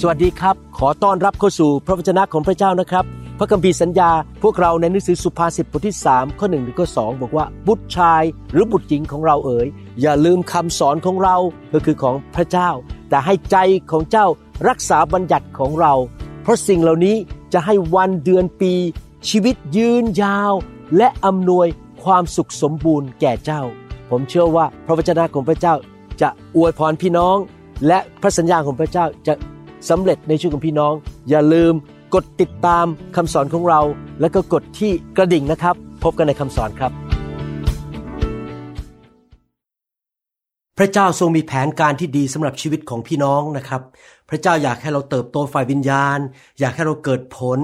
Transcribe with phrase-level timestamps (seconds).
[0.00, 3.04] สวัสดีครับ ขอต้อนรับเข้าสู่พระวจนะของพระเจ้านะครับ
[3.38, 4.10] พระคัมภีร์สัญญา
[4.42, 8.22] พวกเราในหนังสือสุภาษิตบทที่ 3 ข้อ1ถึงข้อ2บอกว่าบุตรชาย
[8.52, 9.66] หรือบุตรหญิงของเราเอ๋ย
[10.00, 11.36] อย่าลืมคำสอนของเรา
[11.72, 12.70] ก็คือของพระเจ้า
[13.08, 13.56] แต่ให้ใจ
[13.90, 14.26] ของเจ้า
[14.68, 15.94] รักษาบัญญัติของเรา
[16.42, 17.16] เพราะสิ่งเหล่านี้
[17.52, 18.72] จะให้วันเดือนปี
[19.28, 20.52] ชีวิตยืนยาว
[20.96, 21.66] และอำนวย
[22.04, 23.62] ความสุขสมบูรณ์แก่เจ้า
[24.10, 25.74] ผมเชื่อว่าพระวจนะของพระเจ้า
[26.20, 27.36] จะอวยพรพี่น้อง
[27.86, 29.34] และพระสัญญาของพระเจ้าจะ
[29.90, 30.94] สำเร็จในชีวิตของพี่น้อง
[31.30, 31.74] อย่าลืม
[32.14, 33.80] กดติดตามคำสอนของเรา
[34.20, 36.92] แล้วก็กดที่กระดิ่งนะครับ พบกันในคำสอนครับ
[40.78, 43.82] พระเจ้าทรงมีแผนการที่ดีสำหรับชีวิตของพี่น้องนะครับ
[44.28, 46.18] พระเจ้าอยากให้เราเติบโตฝ่ายวิญญาณ
[46.60, 47.60] อยากให้เราเกิดผล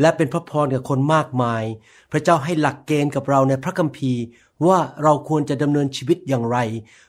[0.00, 1.64] และเป็นพระพรกับคนมากมาย
[2.12, 4.22] พระเจ้าให้หลักเกณฑ์กับเราในพระคัมภีร์
[4.66, 6.58] ว่าเราควรจะดำเนินชีวิตอย่างไร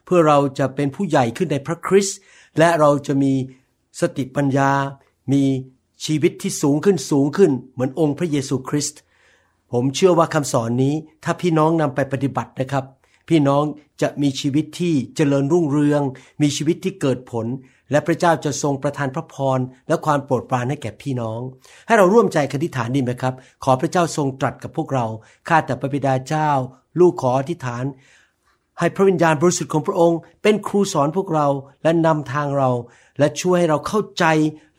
[0.06, 2.18] เพื่อเราจะเป็นผู้ใหญ่ขึ้นในพระคริสต์
[2.60, 3.34] และเราจะมี
[4.00, 4.72] สติปัญญา
[5.32, 5.44] มี
[6.06, 9.00] ชีวิตที่สูงขึ้นสูงขึ้น เหมือนองค์พระเยซูคริสต์
[9.72, 12.86] ผมเชื่อว่าคำสอนนี้ถ้าพี่น้องนำไปปฏิบัตินะครับ
[13.30, 13.64] พี่น้อง
[14.02, 16.02] จะมีชีวิตที่เจริญรุ่งเรือง
[16.42, 17.46] มีชีวิตที่เกิดผล
[17.92, 21.40] และพระเจ้าจะทรงประทานพระพรและความโปรดปรานให้แก่พี่น้อง
[21.88, 23.34] ให้เราร่วมใจคติฐานดีไหมครับ
[23.64, 25.06] ขอพระเจ้าทรงตรัสกับพวกเรา
[25.48, 26.50] ข้าแต่พระบิดาเจ้า
[27.00, 27.86] ลูกขออธิษฐาน
[28.80, 31.48] ให้พระวิญญาณบริสุทธิ์ของพระองค์ เป็นครูสอนพวกเรา
[31.84, 32.70] และนำทางเรา
[33.20, 34.26] และช่วยให้เราเข้าใจ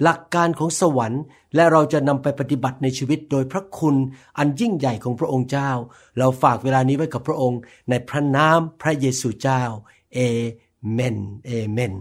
[0.02, 1.22] หลักการของสวรรค์
[1.54, 3.96] และเราจะนำไปปฏิบัติในชีวิตโดยพระคุณ
[4.38, 5.70] อันยิ่งใหญ่ของพระองค์เจ้า
[6.18, 7.60] เราฝากเวลานี้ไว้กับพระองค์
[7.90, 9.62] ในพระนามพระเยซูเจ้า
[10.14, 10.18] เอ
[10.92, 11.16] เมน
[11.46, 11.92] เอเมน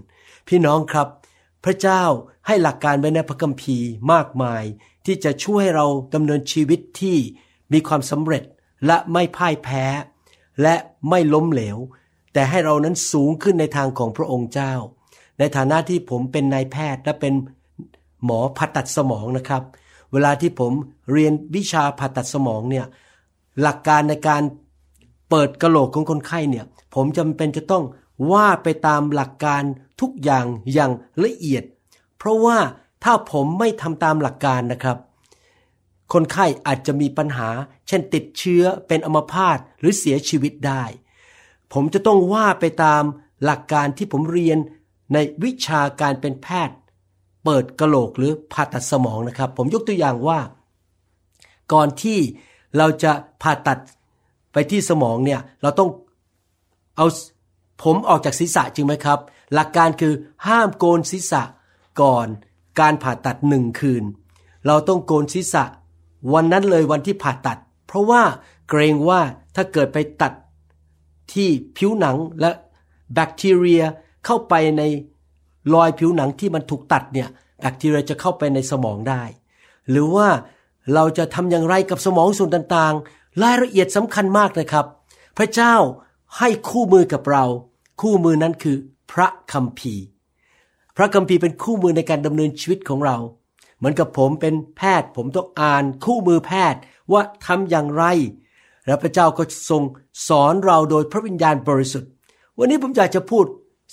[0.47, 1.07] พี่น้องครับ
[1.65, 2.03] พระเจ้า
[2.47, 4.63] ให้หลักการไว้ในพระคัมภีร์มากมาย
[5.05, 7.17] ที่จะช่วยให้เราดำเนินชีวิตที่
[7.73, 8.43] มีความสำเร็จ
[8.85, 9.85] และไม่พ่ายแพ้
[10.61, 10.75] และ
[11.09, 11.77] ไม่ล้มเหลว
[12.33, 14.73] แต่ให้เรานั้นสูงขึ้นในทางของพระองค์เจ้า
[15.39, 17.33] ในฐานะที่ผมเป็นนายแพทย์และเป็น
[18.25, 19.63] หมอผ่าตัดสมองนะครับ
[20.11, 20.71] เวลาที่ผม
[21.11, 22.85] เรียนวิชาผ่าตัดสมองเนี่ย
[23.61, 24.43] หลักการในการ
[25.29, 27.83] เปิดกระโหลกของคนไข้เนี่ย ผมจำเป็นจะต้อง
[28.31, 29.63] ว่าไปตามหลักการ
[30.01, 30.91] ทุกอย่างอย่าง
[31.23, 31.63] ละเอียด
[32.17, 32.57] เพราะว่า
[33.03, 34.97] ถ้าผมไม่ทำตามหลักการนะครับ
[36.13, 37.49] คนไข้อาจจะมีปัญหา
[37.87, 40.83] เช่นติดเชื้อเป็นอัมพาตหรือเสียชีวิตได้
[41.73, 43.03] ผมจะต้องว่าไปตาม
[43.43, 44.57] หลักการที่ผมเรียน
[45.13, 46.77] ในวิชาการเป็นแพทย์
[47.43, 50.39] เปิดกระโหลกหรือผ่าตัดสมองนะครับ ผมยกตัวอย่างว่า
[51.73, 52.19] ก่อนที่
[52.77, 53.11] เราจะ
[53.41, 53.79] ผ่าตัด
[54.53, 55.89] ไปที่สมองเนี่ยเราต้อง
[56.97, 57.05] เอา
[57.83, 59.19] ผมออกจากศีรษะจริงไหมครับ
[59.53, 60.13] หลักการคือ
[60.47, 61.41] ห้ามโกนศีรษะ
[62.01, 62.27] ก่อน
[62.79, 64.03] การผ่าตัดหนึ่งคืน
[64.67, 65.63] เราต้องโกนศีรษะ
[66.33, 68.23] วันนั้นเลยวันที่ผ่าตัด เพราะว่า
[68.69, 69.21] เกรงว่า
[69.55, 70.33] ถ้าเกิดไปตัด
[71.33, 72.49] ที่ผิวหนังและ
[73.13, 73.83] แบคทีเรีย
[74.25, 74.81] เข้าไปใน
[75.73, 77.29] รอยผิวหนังที่มันถูกตัดเนี่ย
[77.61, 79.23] แบคทีเรียจะเข้าไปในสมองได้
[79.89, 80.27] หรือว่า
[80.93, 84.85] เราจะทำอย่างไรกับสมองส่วนต่างๆ รายละเอียดสำคัญมากนะครับ
[85.37, 85.75] พระเจ้า
[86.37, 87.45] ให้คู่มือกับเรา
[88.01, 88.77] คู่มือนั้นคือ
[89.11, 90.03] พระคัมภีร์
[90.97, 93.17] พระคัมภีร์เป็นคู่มือในการดำเนินชีวิตของเรา
[93.77, 96.79] เหมือนกับผมเป็นแพทย์ ผมต้องอ่านคู่มือแพทย์
[97.11, 98.03] ว่าทำอย่างไร
[98.85, 99.83] แล้วพระเจ้าก็ทรง
[100.27, 102.11] สอนเราโดยพระวิญญาณบริสุทธิ์
[102.57, 103.45] วันนี้ผมอยากจะพูด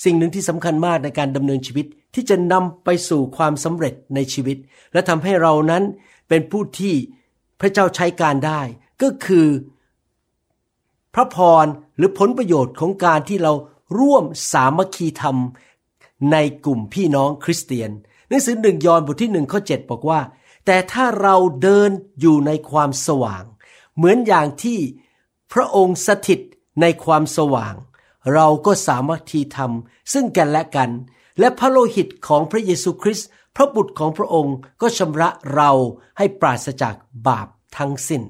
[0.04, 4.56] สิ่งหนึ่งที่สำคัญมากในการดำเนินชีวิตที่จะนำไปสู่ความสำเร็จในชีวิต
[4.92, 5.82] และทำให้เรานั้น
[6.28, 6.94] เป็นผู้ที่
[7.60, 8.60] พระเจ้าใช้การได้
[9.02, 9.46] ก็คือ
[11.14, 13.52] พระพรหรือผลประโยชน์ของการที่เรา
[13.98, 15.36] ร่วมสามัคคีธรรม
[16.32, 17.90] ในกลุ่มพี่น้องคริสเตียน
[18.28, 20.20] หนังสือหนึ่งยอห์นบทที่หนึ่งข้อเจ็ดบอกว่า
[20.66, 21.90] แต่ถ้าเราเดิน
[22.20, 23.44] อยู่ในความสว่าง
[23.96, 24.78] เหมือนอย่างที่
[25.52, 26.40] พระองค์สถิต
[26.80, 27.74] ในความสว่าง
[28.34, 29.72] เราก็สามัคคีธรรม
[30.12, 30.90] ซึ่งกันและกัน
[31.38, 35.70] และพระโลหิตของพระเยซูคริสต์พระบุตรของพระองค์ก็ชำระเรา
[36.18, 36.94] ให้ปราศจาก
[37.26, 38.22] บาปทั้งสิ้น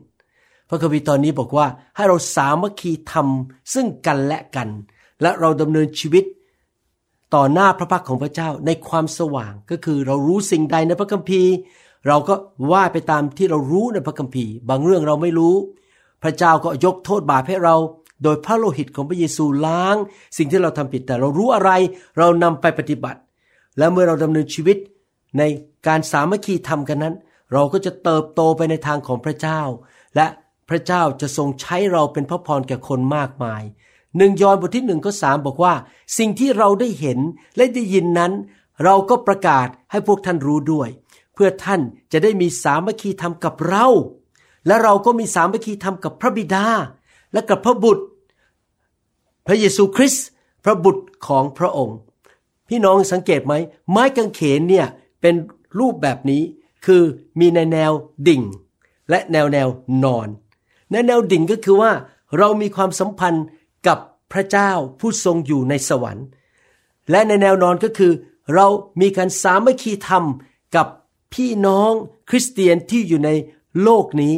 [0.69, 1.67] พระคัมภีร์ตอนนี้บอกว่า
[1.97, 3.29] ให้เราสามัคคีธรรม
[3.75, 4.69] ซึ่งกันและกัน
[5.23, 6.25] และเราดำเนินชีวิต
[7.35, 11.53] ต่อหน้าพระพักของพระเจ้าในความสว่างก็คือเรารู้สิ่งใดในพระคัมภีร์
[12.07, 12.35] เราก็
[12.73, 15.55] ว่าไปตามที่เรารู้ในพระคัมภีร์ บางเรื่องเราไม่รู้
[16.23, 17.77] พระเจ้าก็ยกโทษบาปให้เรา
[18.23, 19.97] โดยพระโลหิตของพระเยซูล้าง
[20.37, 21.71] สิ่งที่เราทำผิดแต่เรารู้อะไร
[22.19, 23.21] เรานำไปปฏิบัติ
[23.79, 24.77] และเมื่อเราดำเนินชีวิต
[25.39, 25.43] ใน
[25.87, 27.15] การสามัคคีธรรมกันนั้น
[27.53, 29.61] เราก็จะเติบโตไปในทางของพระเจ้า
[30.17, 30.27] และ
[30.69, 33.63] พระเจ้าจะทรงใช้เราเป็นพระพรแก่คนมากมาย
[34.17, 35.75] หนึ่งยอห์นบทที่หนึ่งข้อสามบอกว่า
[36.19, 37.19] สิ่งที่เราได้เห็น
[37.57, 38.33] และได้ยินนั้น
[38.85, 40.89] เราก็ประกาศให้พวกท่านรู้ด้วย
[41.35, 41.81] เพื่อท่าน
[42.13, 43.87] จะได้มีสามัคคีธรรมกับเรา
[44.67, 46.67] และเราก็มีสามัคคีธรรมกับพระบิดา
[47.37, 48.05] และกับพระบุตร
[49.47, 50.27] พระเยซูคริสต์
[50.65, 51.99] พระบุตรของพระองค์
[52.69, 53.55] พี่น้องสังเกตไหม
[53.91, 54.87] ไม้กางเขนเนี่ย
[55.21, 55.35] เป็น
[55.79, 56.43] รูปแบบนี้
[56.87, 57.03] คือ
[57.39, 57.93] มีในแนว
[58.29, 58.43] ดิ่ง
[59.11, 59.69] และแนวแนว
[60.05, 60.29] นอน
[60.91, 61.93] ในแนวดิ่งก็คือว่า
[62.39, 63.47] เรามีความสัมพันธ์
[63.87, 63.99] กับ
[64.33, 66.27] พระเจ้าผู้ทรงอยู่ในสวรรค์
[67.11, 68.13] และในแนวนอนก็คือ
[68.55, 68.67] เรา
[69.01, 70.25] มีการสามัคคีธรรม
[70.77, 70.87] กับ
[71.35, 71.93] พี่น้อง
[72.29, 73.31] คริสเตียนที่อยู่ใน
[73.83, 74.35] โลกนี้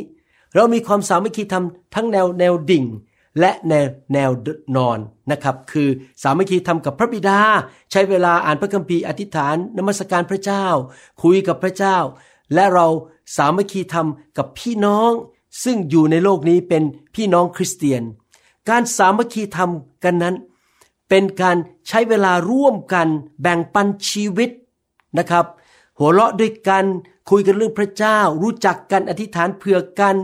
[0.54, 1.64] เรามีความสามัคคีธรรม
[1.94, 2.84] ทั้งแนวแนวดิ่ง
[3.40, 4.30] และแนวแนว
[4.76, 4.98] นอน
[5.30, 5.88] นะครับ คือ
[6.22, 7.40] สามัคคีธรรมกับพระบิดา
[7.90, 10.66] ใช้เวลาอ่านพระคัมภีร์อธิษฐานนมัสการพระเจ้า
[11.22, 11.96] คุยกับพระเจ้า
[12.54, 12.86] และเรา
[13.36, 14.06] สามัคคีธรรม
[14.38, 15.12] กับพี่น้อง
[15.64, 16.82] ซึ่งอยู่ในโลกนี้เป็น
[17.14, 18.02] พี่น้องคริสเตียน
[18.68, 19.70] การสามัคคีธรรม
[20.04, 20.36] กันนั้น
[21.08, 21.56] เป็นการ
[21.88, 23.08] ใช้เวลาร่วมกัน
[23.40, 24.50] แบ่งปันชีวิต
[25.18, 25.46] นะครับ
[25.98, 26.84] หัวเราะด้วยกัน
[27.30, 30.16] คุยกันเรื่องพระเจ้า รู้จักกันอธิษฐานเผื่อกัน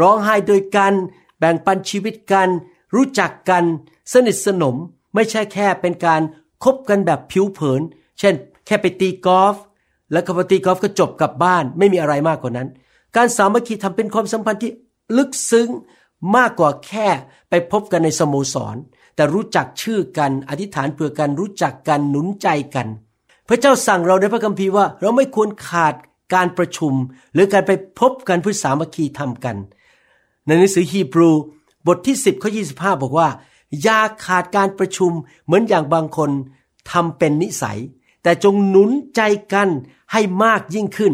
[0.00, 0.92] ร้องไห้โดยกัน
[1.38, 2.48] แบ่งปันชีวิตกัน
[2.94, 3.64] รู้จักกัน
[4.12, 4.76] สนิทสนม
[5.14, 6.22] ไม่ใช่แค่เป็นการ
[6.64, 7.80] คบกันแบบผิวเผิน
[8.18, 8.34] เช่น
[8.66, 9.56] แค่ไปตีกอล์ฟ
[10.12, 12.68] แล้วก็พอตีกอล์ฟก็จบกลับบ้านไม่มีอะไรมากกว่านั้น
[13.16, 14.72] การสามัคคีทำเป็นความสัมพันธ์ที่
[15.16, 15.68] ลึกซึ้ง
[16.36, 17.08] มากกว่าแค่
[17.50, 18.76] ไปพบกันในสโมสร
[19.16, 22.88] แต่รู้จักชื่อกันอธิษฐานเผื่อกันรู้จักกันหนุนใจกัน
[23.48, 25.94] พระเจ้าสั่งเราในพระคัมภีร์ว่า เราไม่ควรขาด
[26.34, 26.94] การประชุม
[27.32, 29.56] หรือการไปพบกันเพื่อสามัคคีทำกัน
[30.46, 31.30] ในหนังสือฮีบรู
[31.86, 33.28] บทที่ 10ข้อ25 บอกว่า
[33.82, 35.12] อย่าขาดการประชุม
[35.44, 36.30] เหมือนอย่างบางคน
[36.90, 37.78] ทำเป็นนิสัย
[38.22, 39.20] แต่จงหนุนใจ
[39.52, 39.68] กัน
[40.12, 41.12] ให้มากยิ่งขึ้น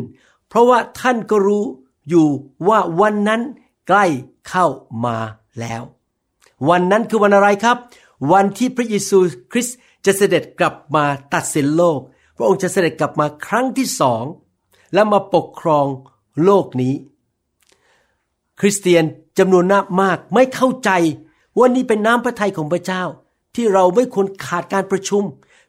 [0.48, 1.64] เพราะว่าท่านก็รู้
[2.08, 2.28] อยู่
[2.68, 3.40] ว่าวันนั้น
[3.88, 4.04] ใกล้
[4.48, 4.66] เข้า
[5.04, 5.16] มา
[5.60, 5.82] แล้ว
[6.68, 7.76] วันนั้นคือวันอะไรครับ
[8.32, 9.18] วันที่พระเยซู
[9.52, 9.76] คริสต์
[10.06, 11.98] จะเสด็จกลับมาตัดสินโลก
[12.36, 14.24] พระองค์จะเสด็จกลับมาครั้งที่สอง
[14.94, 15.86] และมาปกครอง
[16.44, 16.94] โลกนี้
[18.60, 19.04] คริสเตียน
[19.38, 19.64] จำนวน
[20.00, 20.90] มากไม่เข้าใจ
[21.58, 23.02] ว่านี่เป็นน้ำพระทัยของพระเจ้า
[23.54, 25.22] ที่เราไม่ควรขาดการประชุม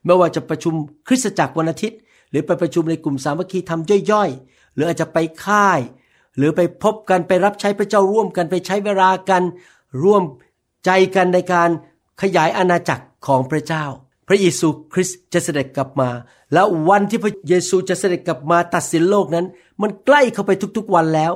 [0.05, 0.73] ไม่ว่าจะประชุม
[1.07, 1.99] คริสตจักรวันอาทิตย์
[2.29, 3.81] หรือไปประชุมในกลุ่มสามัคคีธรรม
[4.11, 5.79] ย่อยๆ หรืออาจจะไปค่าย
[6.37, 9.43] หรือไปพบกันไปรับใช้พระเจ้าร่วมกันไปใช้เวลากัน
[10.03, 10.23] ร่วม
[10.85, 11.69] ใจกันในการ
[12.21, 13.85] ขยายอาณาจักรของพระเจ้า
[14.27, 16.09] พระเยซูคริสต์จะเสด็จกลับมา
[16.53, 19.45] แล้ววันที่พระเยซูจะเสด็จกลับมาตัดสินโลกนั้น
[19.81, 21.33] มันใกล้เข้าไปทุกๆวันแล้ว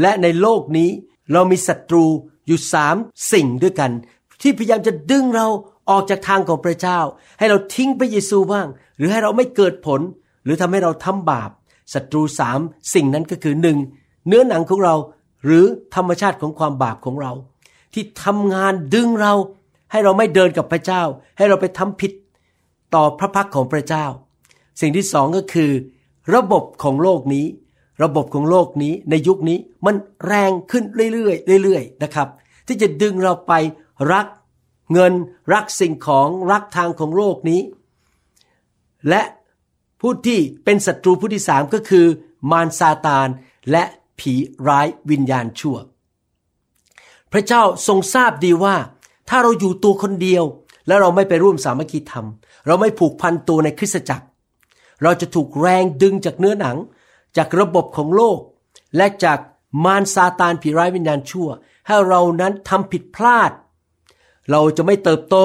[0.00, 0.90] และในโลกนี้
[1.32, 2.04] เรามีศัตรู
[2.46, 2.96] อยู่สาม
[3.32, 3.90] สิ่งด้วยกัน
[4.42, 5.46] ที่พยายามจะดึงเรา
[5.90, 6.98] ออกจากทางของพระเจ้า
[7.38, 8.66] ให้เราทิ้งพระเยซูบ้าง
[8.96, 10.00] หรือให้เราไม่เกิดผล
[10.44, 11.50] หรือทำให้เราทำบาป
[11.94, 12.58] ศัตรูสาม
[12.94, 13.78] สิ่งนั้นก็คือหนึ่ง
[14.26, 14.94] เนื้อหนังของเรา
[15.44, 15.64] หรือ
[15.94, 17.32] ธรรมชาติของความบาปของเรา
[17.94, 19.34] ที่ทำงานดึงเรา
[19.92, 21.02] ให้เราไม่เดินกับพระเจ้า
[21.36, 22.12] ให้เราไปทำผิด
[22.94, 24.06] ต่อพระพักของพระเจ้า
[24.80, 25.70] สิ่งที่สองก็คือ
[26.34, 27.46] ระบบของโลกนี้
[28.02, 29.96] ระบบของโลกนี้ในยุคนี้มัน
[30.26, 32.28] แรงขึ้นเรื่อยๆเรื่อยๆนะครับ
[32.66, 33.52] ที่จะดึงเราไป
[34.12, 34.26] รัก
[34.92, 35.12] เงิน
[35.52, 37.60] รักสิ่งของรักทางของโลกนี้
[39.08, 39.22] และ
[40.00, 42.06] ผู้ที่เป็นศัตรูผู้ที่สามก็คือ
[42.50, 43.28] มารซาตาน
[43.70, 43.84] และ
[44.18, 44.32] ผี
[44.68, 45.76] ร้ายวิญญาณชั่ว
[47.32, 48.76] พระเจ้าทรงทราบดีว่า
[49.28, 50.44] ถ้าเราอยู่ตัวคนเดียว
[50.86, 52.26] และเราไม่ไปร่วมสามัคคีธรรม
[52.66, 54.26] เราไม่ผูกพันตัวในคริสตจักร
[55.02, 56.76] เราจะถูกแรงดึงจากเนื้อหนัง
[57.36, 58.38] จากระบบของโลก
[58.96, 59.38] และจาก
[59.84, 61.48] มารซาตานผีร้ายวิญญาณชั่ว
[61.86, 63.50] ให้เรานั้นทำผิดพลาด
[64.50, 65.36] เราจะไม่เติบโต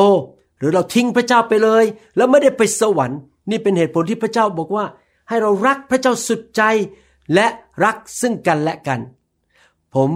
[0.58, 1.84] หรือเราทิ้งพระเจ้าไปเลย
[2.16, 3.20] แล้วไม่ได้ไปสวรรค์
[3.50, 4.86] นี่เป็นเหตุผลที่พระเจ้าบอกว่า
[5.30, 6.62] ให้เรารักพระเจ้าสุดใจ
[7.34, 7.48] และ
[7.84, 9.00] รักซึ่งกันและกัน
[9.96, 10.12] ผม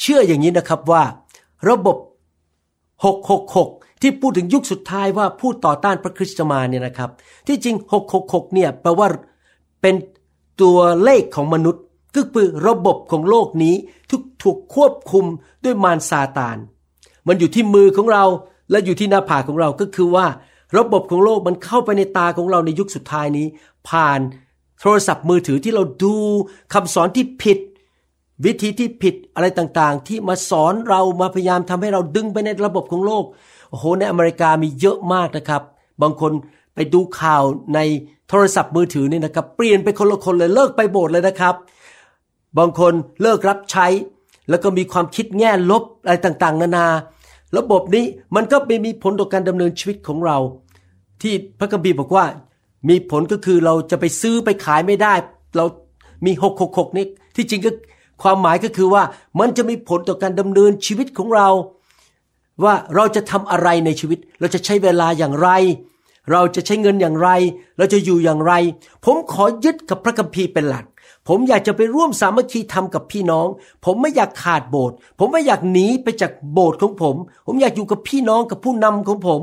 [0.00, 1.02] เชื่ออย่างนี้นะครับว่า
[1.68, 1.96] ระบบ
[2.92, 7.10] 666 ที่พูดถึงยุคสุดท้ายว่าพูดต่อต้านพระคริสต์มาเนี่ยนะครับ
[7.46, 7.76] ที่จริง
[8.14, 9.08] 666 เนี่ยแปลว่า
[9.82, 9.94] เป็น
[10.62, 11.82] ตัวเลขของมนุษย์
[12.16, 13.74] ก็คือระบบของโลกนี้
[14.10, 15.24] ทุกถูกควบคุม
[15.64, 16.56] ด้วยมารซาตาน
[17.26, 18.24] มันอยู่ที่มือของเรา
[18.70, 20.26] และอยู่ที่หน้าผากของเราก็คือว่า
[20.78, 23.46] ระบบของโลกมันเข้าไปในตาของเราในยุคสุดท้ายนี้
[23.88, 24.20] ผ่าน
[24.80, 26.14] โทรศัพท์มือถือที่เราดู
[26.72, 27.58] คำสอนที่ผิด
[28.44, 33.24] วิธีที่ผิดอะไรต่างๆ ที่มาสอนเรามาพยายามทำให้เราดึงไปในระบบของโลก
[33.72, 35.62] โอ้โหในอเมริกามีเยอะมากนะครับ
[36.02, 36.32] บางคน
[36.74, 37.42] ไปดูข่าว
[37.74, 37.80] ใน
[38.28, 41.54] โทรศัพท์มือถือนี่นะครับ เปลี่ยนไปคนละคนเลยเลิกไปโบสถ์เลยนะครับ
[42.58, 43.86] บางคนเลิกรับใช้
[44.48, 46.86] แล้วก็มีความคิดแง่ลบอะไรต่างๆ นานา
[47.56, 50.38] ระบบนี้มันก็ไม่มีผลต่อการดำเนินชีวิตของเรา
[51.22, 52.24] ที่พระคัมภีร์บอกว่า
[52.88, 55.14] มีผลก็คือเราจะไปซื้อไปขายไม่ได้
[55.56, 55.64] เรา
[56.26, 57.70] มีหกหกหกนี่ที่จริงก็
[58.22, 59.02] ความหมายก็คือว่า
[59.40, 61.48] มันจะมีผลต่อการดำเนินชีวิตของเรา
[62.64, 65.50] ว่าเราจะทำอะไรในชีวิต เราจะใช้เวลาอย่างไร
[66.30, 67.28] เราจะใช้เงินอย่างไร
[67.78, 68.52] เราจะอยู่อย่างไร
[69.04, 70.84] ผมขอยึดกับพระคัมภีร์เป็นหลัก
[71.28, 73.46] ผมอยากจะไปร่วมสามัคคีธรรมกับพี่น้อง
[73.84, 77.16] ผมไม่อยากขาดโบสถ์ผมไม่อยากหนีไปจากโบสถ์ของผม
[77.46, 79.40] ผมอยากอยู่กับพี่น้องกับผู้นำของผม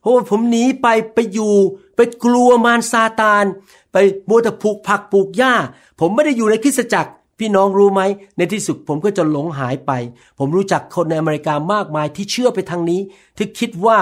[0.00, 1.54] เพราะว่าผมหนีไปไปอยู่
[1.96, 3.44] ไปกลัวมารซาตาน
[3.92, 3.96] ไป
[4.28, 5.54] มัวแต่ปลูกผักปลูกหญ้า
[6.00, 8.02] ผมไม่ได้อยู่ในคริสตจักร พี่น้องรู้ไหม
[8.36, 9.92] ในที่สุดผมก็จะหลงหายไป
[10.38, 13.00] ผมรู้จักคนในอเมริกามากมายที่เชื่อไปทางนี้
[13.36, 13.98] ที่คิดว่า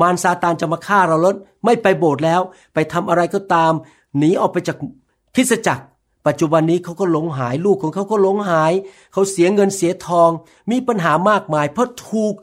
[0.00, 2.40] มารซาตานจะมาฆ่าเราแล้วไม่ไปโบสถ์แล้ว
[2.74, 3.72] ไปทำอะไรก็ตาม
[4.18, 4.76] หนีออกไปจาก
[5.34, 5.84] คริสจักร
[6.26, 8.72] ปัจจุบันนี้เขาก็หลงหายลูกของเขาก็หลงหาย
[9.12, 10.30] เขาเสียเงินเสียทอง
[10.70, 12.34] มีปัญหามากมาย เพราะถูก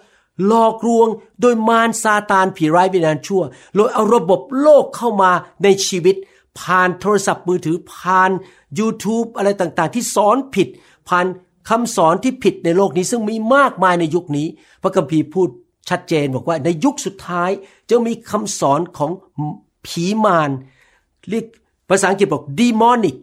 [0.48, 1.08] หลอกลวง
[1.42, 3.42] โดยมารซาตานผีร้ายวิญญาณชั่ว
[3.76, 5.32] โดยเอาระบบโลกเข้ามา
[5.64, 6.16] ในชีวิต
[6.60, 8.32] ผ่านโทรศัพท์มือถือผ่าน
[8.80, 10.68] YouTube อะไรต่างๆ ที่สอนผิด
[11.10, 11.26] ผ่าน
[11.70, 14.48] คำสอนที่ผิดในโลกนี้ซึ่งมีมากมายในยุคนี้
[14.82, 15.50] พระคัมภีร์พูด
[15.90, 17.50] ชัดเจนบอกว่าในยุคสุดท้าย
[17.90, 19.12] จะมีคำสอนของ
[19.88, 20.50] ผีมาร
[21.30, 21.46] เรียก
[21.90, 23.16] ภาษาอังกฤษบอก demonic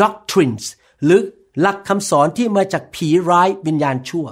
[0.00, 0.64] doctrines
[1.04, 1.20] หรือ
[1.60, 4.26] หลักคำสอนที่มาจากผีร้ายวิญญาณชั่ว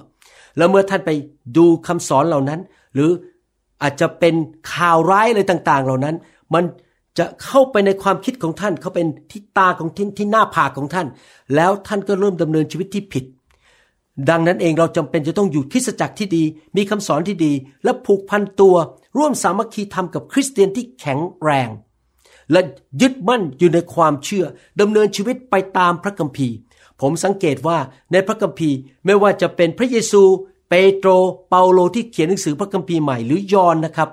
[0.57, 1.11] แล้วเมื่อท่านไป
[1.57, 2.61] ดูคำสอนเหล่านั้น
[2.95, 3.11] หรือ
[3.83, 4.35] อาจจะเป็น
[4.73, 6.17] ข่าวร้ายอะไรต่าง ๆ เหล่านั้น
[6.55, 6.65] มัน
[7.19, 11.07] จะเข้าไปในความคิดของท่าน เขาเป็นที่ตาของท่านที่หน้าผากของท่าน
[11.55, 13.25] แล้วท่านก็เริ่มดำเนินชีวิตที่ผิด
[14.31, 16.45] ดังนั้นเองเราจำเป็นจะต้องอยู่คริสจักรที่ดี
[16.77, 17.53] มีคำสอนที่ดี
[17.85, 18.77] และผูกพันตัว
[19.19, 21.69] ร่วมสามัคคีธรรมกับคริสเตียนที่แข็งแรง
[22.53, 22.61] และ
[23.01, 24.45] ยึดมั่นอยู่ในความเชื่อ
[24.81, 26.55] ดำเนินชีวิตไปตามพระคัมภีร์
[27.01, 27.79] ผมสังเกตว่า
[28.13, 30.23] ในพระคัมภีร์ไม่ว่าจะเป็นพระเยซู
[30.69, 31.11] เปโตร
[31.49, 34.09] เปาโลที่เขียนหนังสือพระคัมภีร์ใหม่หรือยอนนะครับ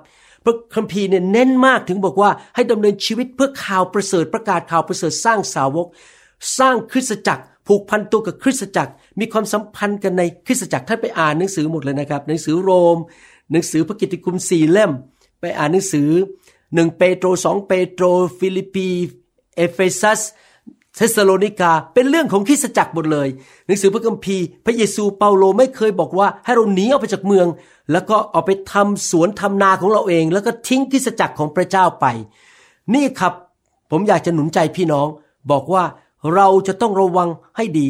[0.46, 5.88] พระคัมภีร์เนี่ยเน้นมากถึงบอกว่าให้ดำเนินชีวิตเพื่อข่าวประเสริฐประกาศข่าวประเสริฐสร้างสาวก
[6.60, 12.98] สร้างคริสตจักร ผูกพันตัวกับคริสตจักร มีความสัมพันธ์กันในคริสตจักรท่านไปอ่านหนังสือหมดเลยนะครับ หนังสือโรม
[13.52, 14.92] หนังสือพระกิตติคุณสี่เล่ม
[15.40, 16.10] ไปอ่านหนังสือ
[16.74, 18.06] หนึ่งเปโตรสองเปโตร
[18.40, 18.88] ฟิลิปปี
[19.56, 20.22] เอเฟซัส
[20.96, 23.28] เทสโลนิกาเป็นเรื่องของคริสตจักรหมดเลย
[23.66, 27.48] หนังสือพระคัมภีร์ พระเยซูเปาโลไม่เคยบอกว่าให้เราหนีออกไปจากเมือง
[27.92, 32.06] แล้วก็ออกไปทำสวนทำนาของเราเอง แล้วก็ทิ้งคริสตจักรของพระเจ้าไป
[32.94, 33.34] นี่ครับ
[33.92, 35.08] ผมอยากจะหนุนใจพี่น้อง
[35.52, 35.84] บอกว่า
[36.36, 37.88] เราจะต้องระวังให้ดี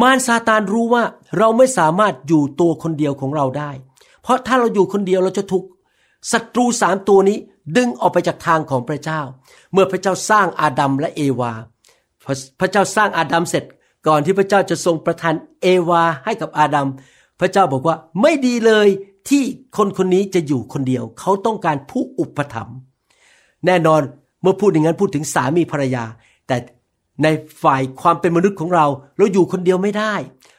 [0.00, 1.02] มารซาตานรู้ว่า
[1.38, 3.70] เราไม่สามารถอยู่ตัวคนเดียวของเราได้
[4.22, 5.64] เพราะถ้าเราอยู่คนเดียวเราจะถูก
[6.32, 7.38] ศัตรูสามตัวนี้
[7.76, 9.20] ดึงออกไปจากทางของพระเจ้า
[9.72, 11.52] เมื่อพระเจ้าสร้างอาดัมและเอวา
[12.60, 13.64] พระเจ้าสร้างอาดัมเสร็จ
[14.06, 16.88] ก่อนที่พระเจ้าจะทรงประทานเอวาให้กับอาดัม
[17.40, 18.88] พระเจ้าบอกว่าไม่ดีเลย
[19.28, 19.42] ที่
[19.76, 22.76] คนคนนี้จะอยู่คนเดียว เขาต้องการผู้อุปถัมภ์
[23.66, 24.00] แน่นอน
[24.42, 26.04] เมื่อพูดอย่างนั้นพูดถึงสามีภรรยา
[26.46, 26.56] แต่
[27.22, 27.26] ใน
[27.62, 28.86] ฝ่ายความเป็นมนุษย์ของเรา
[29.18, 30.14] เราอยู่คนเดียวไม่ได้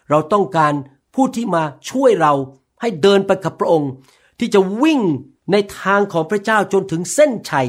[0.09, 0.73] เราต้องการ
[1.15, 2.33] ผู้ที่มาช่วยเรา
[2.81, 3.91] ให้เดินไปกับพระองค์
[4.39, 4.99] ที่จะวิ่ง
[5.51, 7.67] ในทางของพระเจ้าจนถึงเส้นชัย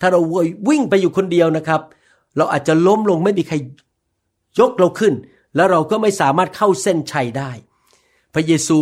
[0.00, 0.20] ถ้าเรา
[0.68, 1.80] วิ่งไปอยู่คนเดียวนะครับ
[2.36, 3.56] เราอาจจะล้มลงไม่มีใคร
[4.60, 5.14] ยกเราขึ้น
[5.56, 7.50] แล้วเราก็ไม่สามารถเข้าเส้นชัยได้
[8.34, 8.78] พระเยซู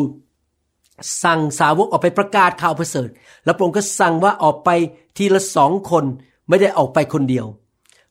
[1.25, 3.09] สั่งสาวกออกไปประกาศข่าวประเสริฐ
[3.45, 4.71] แล้วพระองค์ก็สั่งว่าออกไป
[5.17, 6.05] ทีละสองคน
[6.49, 7.47] ไม่ได้ออกไปคนเดียว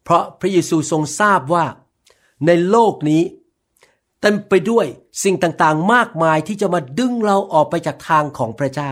[0.04, 1.66] เพราะพระเยซูทรงทราบว่า
[2.46, 3.22] ในโลกนี้
[4.22, 4.86] เต็มไปด้วย
[5.24, 8.92] สิ่งต่างๆ มากมายที่จะมาดึงเราออกไปจากทางของพระเจ้า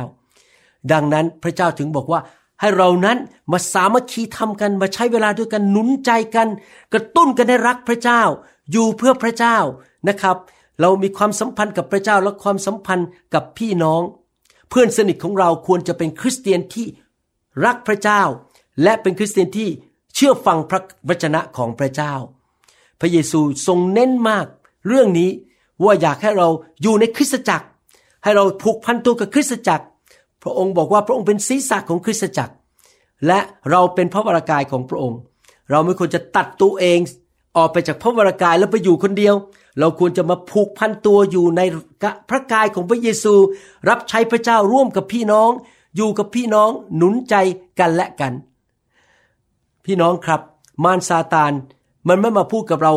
[0.91, 2.21] ดังนั้นพระเจ้าถึงบอกว่า
[2.59, 3.17] ให้เรานั้น
[3.51, 6.47] มาสามัคคีทำกันมาใช้เวลาด้วยกันหนุนใจกัน
[6.93, 8.21] กระตุ้นกันให้รักพระเจ้า
[8.71, 9.57] อยู่เพื่อพระเจ้า
[10.07, 10.37] นะครับ
[10.81, 14.01] เรามีความสัมพันธ์กับพระเจ้าและความสัมพันธ์กับพี่น้อง
[14.69, 16.87] เพื่อนสนิทของเราควรจะเป็นคริสเตียนที่
[17.65, 18.21] รักพระเจ้า
[18.83, 19.69] และเป็นคริสเตียนที่
[20.15, 22.13] เชื่อฟังพระวจนะของพระเจ้า
[22.99, 24.45] พระเยซูทรงเน้นมาก
[24.87, 25.29] เรื่องนี้
[25.83, 26.49] ว่าอยากให้เรา
[26.81, 27.67] อยู่ในคริสตจักร
[28.23, 29.85] ให้เราผูกพันตัวกับคริสตจักร
[30.45, 32.53] พระองค์บอกว่าพระองค์เป็นศีรษะของคริสตจักร
[33.27, 33.39] และ
[33.71, 35.19] เราเป็นพระวรากายของพระองค์
[35.71, 36.99] เราไม่ควรจะตัดตัวเอง
[37.57, 39.35] ออกไปจากพระวรากายแล้วไปอยู่คนเดียว
[39.79, 41.61] เราควรจะมาผูกพันตัวอยู่ใน
[42.29, 43.33] พระกายของพระเยซู
[43.89, 45.49] รับใช้พระเจ้าร่วมกับพี่น้อง
[45.95, 47.35] อยู่กับพี่น้องหนุนใจ
[47.79, 48.33] กันและกัน
[49.85, 50.41] พี่น้องครับ
[50.83, 51.51] มารซาตาน
[52.07, 52.93] มันไม่มาพูดกับเรา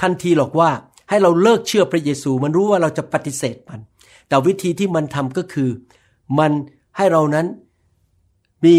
[0.00, 0.70] ทันทีหรอกว่า
[1.08, 3.80] ให้เราเลิกเชื่อพระเยซู มันรู้ว่าเราจะปฏิเสธมัน
[4.28, 5.70] แต่วิธีที่มันทำก็คือ
[6.38, 6.52] มัน
[7.00, 7.46] ให้เรานั้น
[8.64, 8.76] มี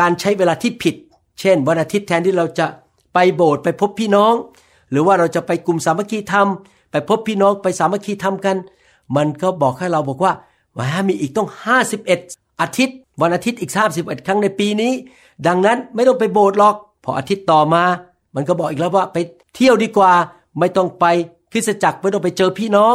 [0.00, 0.94] การใช้เวลาที่ผิด
[1.40, 2.66] เช่น วันอาทิตย์แทนที่เราจะ
[3.14, 4.34] ไปโบสถ์ไปพบพี่น้อง
[4.90, 6.46] หรือว่าเราจะไปกลุ่มสามัคคีธรรม
[6.90, 8.56] ไปพบพี่น้องไปสามัคคีธรรมกัน
[9.16, 10.32] มันก็บอกให้เราบอกว่า
[10.76, 11.48] ว่ามีอีกต้อง
[12.04, 14.92] 51 อาทิตย์ วันอาทิตย์อีก 31 ครั้งในปีนี้
[15.46, 17.84] ดังนั้นไม่ต้องไปโบสถ์หรอก พออาทิตย์ต่อมา
[18.34, 19.18] มันก็บอกอีกแล้วว่าไป
[19.54, 20.12] เที่ยวดีกว่า
[20.58, 21.04] ไม่ต้องไป
[21.52, 22.94] คริสตจักรไม่ต้องไปเจอพี่น้อง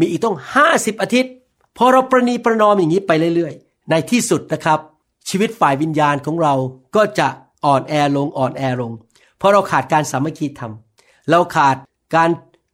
[0.00, 1.32] มีอีกต้องห้าสิบอาทิตย์
[1.76, 4.80] พอเราประนีประนอมอย่างนี้ไปเรื่อยๆ ในที่สุดนะครับ
[5.28, 6.54] ชีวิตฝ่ายวิญญาณของเรา
[6.96, 7.28] ก็จะ
[7.64, 8.92] อ่อนแอลงอ่อนแอลง
[9.38, 10.72] เพราะเราขาดการสามัคคีธรรม
[11.30, 11.76] เราขาด
[12.14, 12.28] การ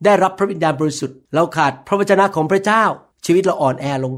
[0.05, 2.85] ได้รับพระวิญญาณบริสุทธิ์ เราขาดพระวจนะของพระเจ้า
[3.27, 4.15] ชีวิตเราอ่อนแอลง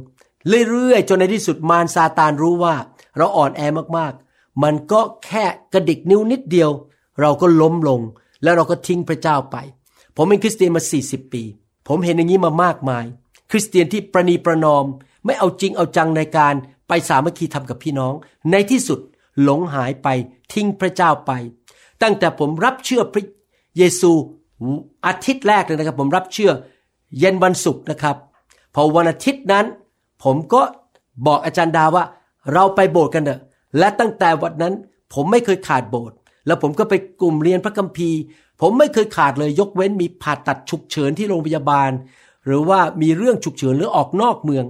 [0.69, 2.75] เรื่อยๆ จนในที่สุดมารซาตานรู้ว่า
[3.17, 3.61] เราอ่อนแอ
[3.97, 6.71] มากๆ มันก็แค่กระดิกนิ้วนิดเดียว
[7.21, 8.01] เราก็ล้มลง
[8.43, 9.57] แล้วเราก็ทิ้งพระเจ้าไป
[10.17, 11.43] ผมเป็นคริสเตียนมา 40 ปี
[11.89, 13.05] ผมเห็นอย่างนี้มามากมาย
[13.51, 14.85] คริสเตียนที่ประนีประนอม
[15.25, 16.55] ไม่เอาจริงเอาจังในการ
[16.89, 18.15] ไปสามัคคีทำกับพี่น้อง
[18.51, 19.01] ในที่สุด
[19.43, 20.09] หลงหายไป
[20.53, 21.33] ทิ้งพระเจ้าไป
[22.03, 23.25] ตั้งแต่ผมรับเชื่อพระ
[23.79, 24.13] เยซู
[25.07, 26.51] อาทิตย์แรกเลยนะครับ ผมรับเชื่อ
[27.19, 28.17] เย็นวันศุกร์นะครับ
[28.75, 29.67] พอวันอาทิตย์นั้น
[30.25, 30.63] ผมก็
[31.27, 32.05] บอกอาจารย์ดาว่า
[32.53, 33.41] เราไปโบสถ์กันเถอะ
[33.79, 34.75] และตั้งแต่วันนั้น
[35.15, 38.19] ผมไม่เคยขาดโบสถ์แล้วผมก็ไปกลุ่มเรียนพระคัมภีร์
[38.61, 41.91] ผมไม่เคยขาดเลยยกเว้นมีผ่าตัดฉุกเฉินที่โรงพยาบาล
[42.47, 44.65] หรือว่ามีเรื่องฉุกเฉินหรือออกนอกเมือง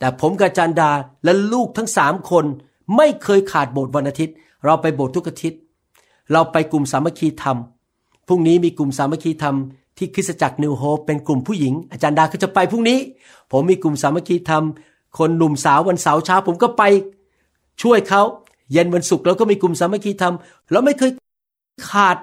[0.00, 0.90] แต่ผมกับอาจารย์ดา
[1.24, 2.44] และลูกทั้งสามคน
[2.96, 5.60] ไม่เคยขาดโบสถ์วันอาทิตย์ เราไปโบสถ์ทุกอาทิตย์
[6.32, 7.56] เราไปกลุ่มสามัคคีธรรม
[8.28, 9.56] พรุ่งนี้มีกลุ่มสามัคคีธรรม
[9.98, 12.98] ที่คริสตจักรนิวโฮปเป็นกลุ่มผู้หญิง อาจารย์ดาก็จะไปพรุ่งนี้
[13.52, 14.64] ผมมีกลุ่มสามัคคีธรรม
[15.18, 16.82] คนหนุ่มสาววันเสาร์เช้าผมก็ไป
[17.82, 18.22] ช่วยเขา
[18.72, 20.34] เย็นวันศุกร์เราก็มีกลุ่มสามัคคีธรรม
[20.72, 21.10] เราไม่เคย
[21.90, 22.16] ขาด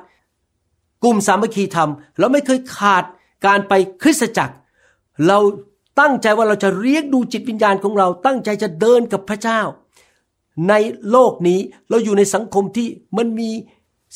[1.03, 3.03] กลุ่มสามัคคีธรรม เราไม่เคยขาด
[3.45, 4.55] การไปคริสตจักร
[5.27, 5.37] เรา
[5.99, 9.61] ตั้งใจว่าเราจะเรียกดูจิตวิญญาณของเรา ตั้งใจจะเดินกับพระเจ้า
[10.69, 10.73] ใน
[11.11, 12.87] โลกนี้เราอยู่ในสังคมที่
[13.17, 13.49] มันมี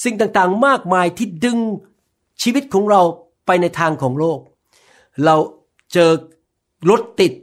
[0.03, 1.57] สิ่งต่างๆ มากมายที่ดึง
[2.41, 3.01] ชีวิตของเรา
[3.45, 4.39] ไปในทางของโลก
[5.25, 5.35] เรา
[5.93, 6.11] เจอ
[6.89, 7.33] รถติด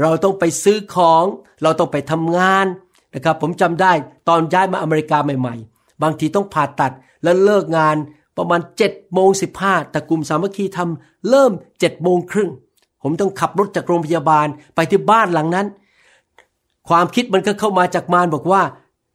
[0.00, 1.24] เราต้องไปซื้อของ
[1.62, 2.66] เราต้องไปทำงาน
[3.14, 3.92] นะครับ ผมจำได้
[4.28, 7.96] ตอนย้ายมาอเมริกาใหม่ ๆ บางทีต้องผ่าตัดแล้วเลิกงาน
[8.36, 12.50] ประมาณ7จ็ดโมงสิบห้าแต่กลุ่มสามัคคีทำเริ่ม7จ็ดโมงครึ่ง
[13.02, 15.66] ผมต้องขับรถจากโรงพยาบาลไปที่บ้านหลังนั้น
[16.88, 18.62] ความคิดมันก็เข้ามาจากมารบอกว่า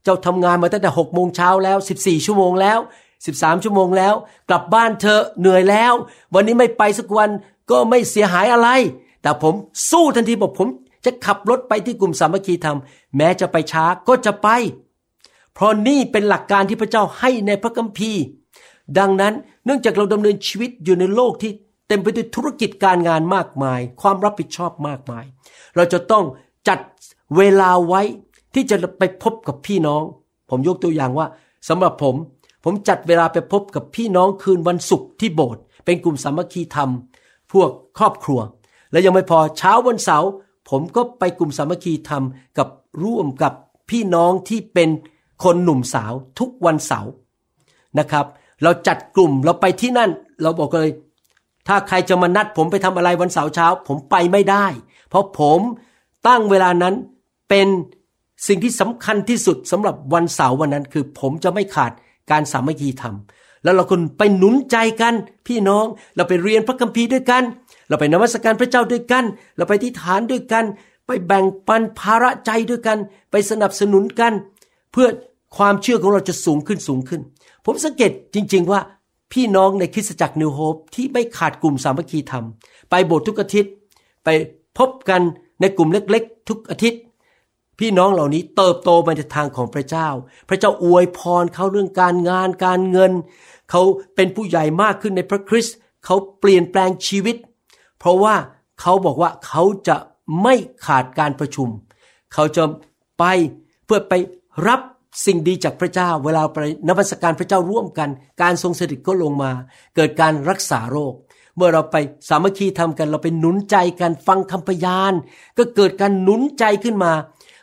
[0.04, 2.80] เจ้าทำงานมาตั้งแต่หกโมงเช้าแล้ว 14 ชั่วโมงแล้ว
[3.22, 4.14] 13 ชั่วโมงแล้ว
[4.50, 5.94] กลับบ้านเธอเหนื่อยแล้ว
[6.33, 7.29] วันนี้ไม่ไปสักวัน
[7.72, 8.70] ก็ไม่เสียหายอะไร
[9.22, 9.53] แต่ผม
[9.92, 10.68] สู้ทันทีบอกผม
[11.05, 12.77] จะขับรถไปที่กลุ่มสามัคคีธรรม
[13.18, 14.48] แม้จะไปช้าก็จะไป
[15.53, 18.22] เพราะนี่เป็นหลักการที่พระเจ้าให้ในพระคัมภีร์
[18.98, 19.33] ดังนั้น
[19.66, 21.51] เนื่องจากเราดำเนินชีวิตอยู่ในโลกที่
[21.88, 25.26] เต็มไปด้วยธุรกิจการงานมากมาย ความรับผิดชอบมากมาย
[25.76, 26.24] เราจะต้อง
[26.68, 26.80] จัด
[27.38, 28.02] เวลาไว้
[28.54, 30.02] ที่จะไปพบกับพี่น้อง
[30.50, 31.28] ผมยกตัวอย่างว่า
[31.70, 32.16] สำหรับผม
[32.64, 36.90] ผมจัดเวลาไปพบกับพี่น้องคืนวันศุกร์ที่โบสถ์เป็นกลุ่มสามัคคีธรรม
[37.54, 38.40] พวกครอบครัว
[38.92, 40.30] และยังไม่พอเช้าวันเสาร์
[40.70, 42.24] ผมก็ไปกลุ่มสามัคคีธรรม
[42.58, 42.68] กับ
[43.04, 43.54] ร่วมกับ
[43.90, 44.90] พี่น้องที่เป็น
[45.44, 47.12] คนหนุ่มสาวทุกวันเสาร์
[48.00, 48.26] นะครับ
[48.64, 50.10] เราจัดกลุ่มเราไปที่นั่น
[50.42, 50.92] เราบอกเลย
[51.68, 54.66] ถ้าใครจะมานัดผมไปทำอะไรวันเสาร์เช้า ผมไปไม่ได้
[55.10, 55.60] เพราะผม
[56.28, 56.96] ตั้งเวลานั้น
[57.50, 57.68] เป็น
[58.48, 61.92] สิ่งที่สำคัญที่สุดสำหรับวันเสาร์วันนั้น คือผมจะไม่ขาด
[62.32, 63.16] การสามัคคีธรรม
[63.64, 65.14] แล้วเราคนไปหนุนใจกัน
[65.48, 67.44] พี่น้องเราไปเรียนพระคัมภีร์ด้วยกัน
[67.88, 69.24] เราไปนมัสการพระเจ้าด้วยกัน
[69.58, 70.66] เราไปที่ฐานด้วยกัน
[71.08, 72.98] ไปแบ่งปันภาระใจด้วยกัน
[73.32, 74.34] ไปสนับสนุนกัน
[74.92, 75.08] เพื่อ
[75.58, 77.22] ความเชื่อของเราจะสูงขึ้นสูงขึ้น
[77.66, 78.80] ผมสังเกตจริง ๆ ว่า
[79.33, 82.46] พี่น้องในคริสตจักรนิวโฮปที่ไม่ขาดกลุ่มสามัคคีธรรม
[82.90, 83.72] ไปโบสถ์ทุกอาทิตย์
[84.24, 84.29] ไป
[84.77, 85.22] พบกัน
[85.61, 87.01] ในกลุ่มเล็กๆ ทุกอาทิตย์
[87.79, 90.07] พี่น้องเหล่านี้เติบโตไปในทางของพระเจ้า
[90.50, 93.11] พระเจ้าอวยพรเขาเรื่องการงานการเงิน
[93.72, 93.81] เขา
[94.16, 97.35] เป็นผู้ใหญ่มากขึ้นในพระคริสต์เขาเปลี่ยนแปลงชีวิต
[98.00, 98.35] เพราะว่า
[98.81, 99.98] เขาบอกว่าเขาจะ
[100.42, 101.70] ไม่ขาดการประชุม
[102.33, 102.64] เขาจะ
[103.20, 103.24] ไป
[103.85, 104.14] เพื่อไป
[104.68, 104.81] รับ
[105.25, 108.10] สิ่งดีจากพระเจ้าเวลาไปนมัสการพระเจ้าร่วมกัน
[108.42, 109.51] การทรงสถิตก็ลงมา
[109.96, 111.14] เกิดการรักษาโรค
[111.56, 111.96] เมื่อเราไป
[112.30, 115.14] สามัคคีทำกัน เราไปหนุนใจกันฟังคำพยาน
[115.58, 117.12] ก็เกิดการหนุนใจขึ้นมา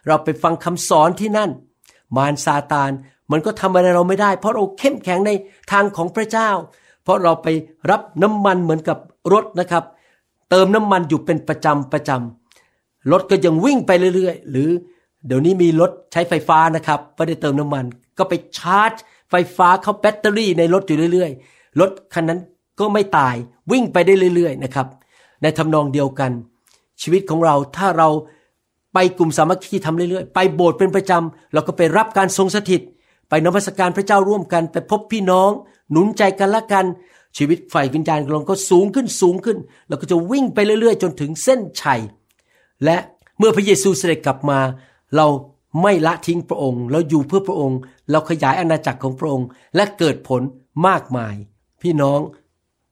[0.07, 1.51] เราไปฟังคำสอนที่นั่น
[2.17, 2.91] มารซาตาน
[3.31, 5.31] มันก็ทำอะไรเราไม่ได้ เพราะเราเข้มแข็งใน
[5.73, 6.51] ทางของพระเจ้า
[7.03, 7.49] เพราะเราไป
[7.91, 8.99] รับน้ำมันเหมือนกับ
[9.33, 9.85] รถนะครับ
[10.51, 14.69] เติมน้ำมันอยู่เป็นประจำประจำรถก็ยังวิ่งไปเรื่อย ๆ หรือ
[15.27, 17.85] เดี๋ยวนี้มีรถใช้ไฟฟ้านะครับไม่ได้เติมน้ำมัน
[18.19, 18.93] ก็ไปชาร์จ
[19.31, 22.41] ไฟฟ้าเข้าแบตเตอรี่ในรถอยู่เรื่อยๆ รถคันนั้น
[22.81, 23.35] ก็ไม่ตาย
[23.73, 24.87] วิ่งไปได้เรื่อยๆนะครับ
[25.43, 26.31] ในทำนองเดียวกัน
[27.03, 28.09] ชีวิตของเราถ้าเรา
[28.95, 32.83] ไปกลุ่มสามัคคีทำเรื่อยๆ ไปโบสถ์เป็นประจำเราก็ไปรับการทรงสถิต
[33.29, 35.51] ไปนมัสการพระเจ้าร่วมกันไปพบพี่น้อง
[35.91, 36.85] หนุนใจกันละกัน
[37.37, 39.59] ชีวิตฝ่ายวิญญาณของเราก็สูงขึ้นสูงขึ้น
[39.89, 42.01] เราก็จะวิ่งไปเรื่อยๆ จนถึงเส้นชัย
[42.85, 42.97] และ
[43.39, 44.59] เมื่อพระเยซูเสด็จกลับมา
[45.17, 45.27] เรา
[45.83, 47.79] ไม่ละทิ้งพระองค์ เราอยู่เพื่อพระองค์
[48.11, 49.47] เราขยายอาณาจักรของพระองค์
[49.77, 50.43] และเกิดผล
[50.87, 51.35] มากมาย
[51.83, 52.21] พี่น้อง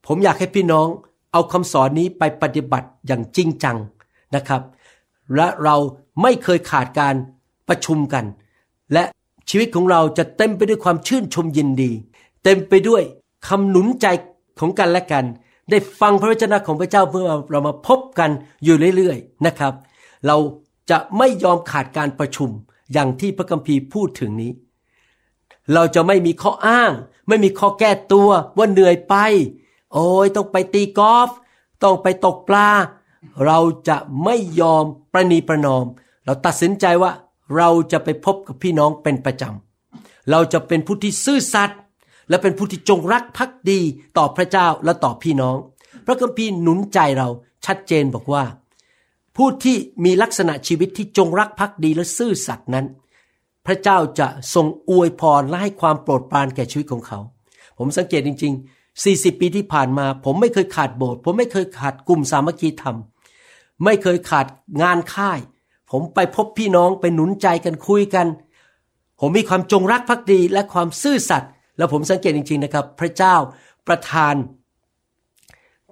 [0.07, 0.87] ผมอยากให้พี่น้อง
[1.33, 3.77] เอาคำสอนนี้ไปปฏิบัติอย่างจริงจัง
[4.35, 4.63] นะครับ
[5.37, 5.77] และเรา
[6.23, 7.15] ไม่เคยขาดการ
[7.69, 8.25] ประชุมกัน
[8.93, 9.05] และ
[9.49, 11.91] ชีวิตของเราจะเต็มไปด้วยความชื่นชมยินดี
[12.45, 13.03] เต็มไปด้วย
[13.49, 14.07] คำหนุนใจ
[14.61, 15.25] ของกันและกัน
[15.71, 18.31] ได้ฟังพระวจนะของพระเจ้าเพื่อเรามาพบกัน
[18.65, 19.73] อยู่เรื่อยๆนะครับ
[20.27, 20.37] เรา
[20.91, 22.51] จะไม่ยอมขาดการประชุม
[22.93, 24.53] อย่างที่พระคัมภีร์พูดถึงนี้
[25.75, 26.93] เราจะไม่มีข้ออ้าง
[27.29, 29.15] ไม่มีข้อแก้ตัวว่าเหนื่อยไป
[29.93, 31.29] โอ้ยต้องไปตีกอล์ฟ
[31.83, 32.69] ต้องไปตกปลา
[33.47, 35.87] เราจะไม่ยอมประนีประนอม
[36.25, 37.13] เราตัดสินใจว่า
[37.57, 41.81] เราจะไปพบกับพี่น้องเป็นประจำ เราจะเป็นผู้ที่ซื่อสัตย์
[42.29, 43.81] และเป็นผู้ที่จงรักภักดี
[44.19, 45.57] ต่อพระเจ้าและต่อพี่น้อง
[46.07, 47.29] พระคัมภีร์หนุนใจเรา
[47.67, 48.45] ชัดเจนบอกว่า
[49.43, 52.87] ผู้ที่มีลักษณะชีวิตที่จงรักภักดีและซื่อสัตย์นั้น
[53.67, 57.19] พระเจ้าจะทรงอวยพรและให้ความโปรดปรานแก่ชีวิตของเขา
[57.79, 62.97] ผมสังเกตจริง ๆ 40 ปีที่ผ่านมา ผมไม่เคยขาดโบสถ์ผมไม่เคยขาดกลุ่มสามัคคีธรรม
[63.85, 64.47] ไม่เคยขาด
[64.83, 65.39] งานค่าย
[65.91, 68.27] ผมไปพบพี่น้องไปหนุนใจกันคุยกัน
[69.21, 73.35] ผมมีความจงรักภักดีและความซื่อสัตย์แล้วผมสังเกตจริง ๆนะครับ พระเจ้า
[73.87, 74.35] ประทาน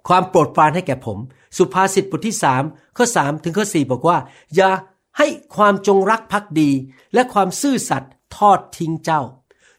[0.09, 1.19] ความโปรดปรานให้แก่ผม
[1.57, 2.63] สุภาษิตบทที่สาม
[2.97, 4.19] ข้อสามถึงข้อสี่บอกว่า
[4.55, 4.71] อย่า
[5.19, 6.71] ให้ความจงรักภักดี
[7.15, 9.23] และความซื่อสัตย์ทอดทิ้งเจ้า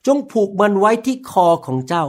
[0.08, 2.06] จงผูกมันไว้ที่คอของเจ้า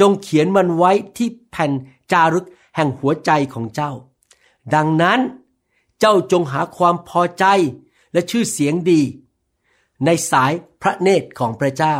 [0.00, 1.72] จงเขียนมันไว้ที่แผ่น
[2.12, 3.92] จารึกแห่งหัวใจของเจ้า
[4.74, 5.20] ดังนั้น
[6.00, 7.44] เจ้าจงหาความพอใจ
[8.12, 9.00] และชื่อเสียงดี
[10.04, 11.96] ในสายพระเนตรของพระเจ้า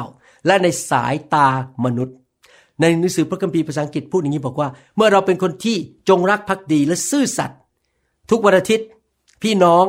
[0.47, 1.49] และในสายตา
[1.85, 2.17] มนุษย์
[2.81, 5.77] ในหนังสือพระคัมภีร์ภาษาอังกฤษพูดอย่างนี้บอกว่า เมื่อเราเป็นคนที่
[6.09, 7.59] จงรักภักดีและซื่อสัตย์
[8.31, 8.87] ทุกวันอาทิตย์
[9.43, 9.85] พี่น้อง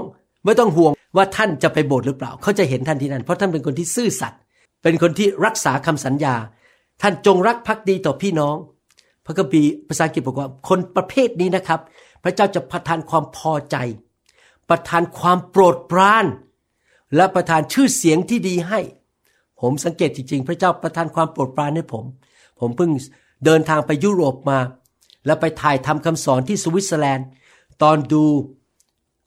[0.46, 4.40] ไม่ต้องห่วงว่าท่านจะไปโบสถ์หรือเปล่า เขาจะเห็นท่านที่นั่นเพราะท่านเป็นคนที่ซื่อสัตย์
[4.84, 6.36] เป็นคนที่รักษาคำสัญญา
[7.02, 8.56] ท่านจงรักภักดีต่อพี่น้อง
[9.26, 11.80] พระคัมภีร์ภาษาอังกฤษบอกว่าคนประเภทนี้นะครับ
[12.24, 13.76] พระเจ้าจะประทานความพอใจ
[14.70, 16.26] ประทานความโปรดปราน
[17.16, 18.80] และประทานชื่อเสียงที่ดีให้
[19.62, 22.06] ผมสังเกตจริงๆ พระเจ้าประทานความโปรดปรานให้ผม
[22.60, 22.92] ผมเพิ่ง
[23.46, 24.60] เดินทางไปยุโรปมา
[25.26, 27.28] แล้วไปถ่ายทำคำสอนที่สวิตเซอร์แลนด์
[27.82, 28.24] ตอนดู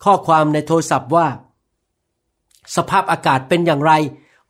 [0.05, 1.27] ข้อความในโทรศัพท์ว่า
[2.77, 3.92] สภาพอากาศเป็นอย่างไร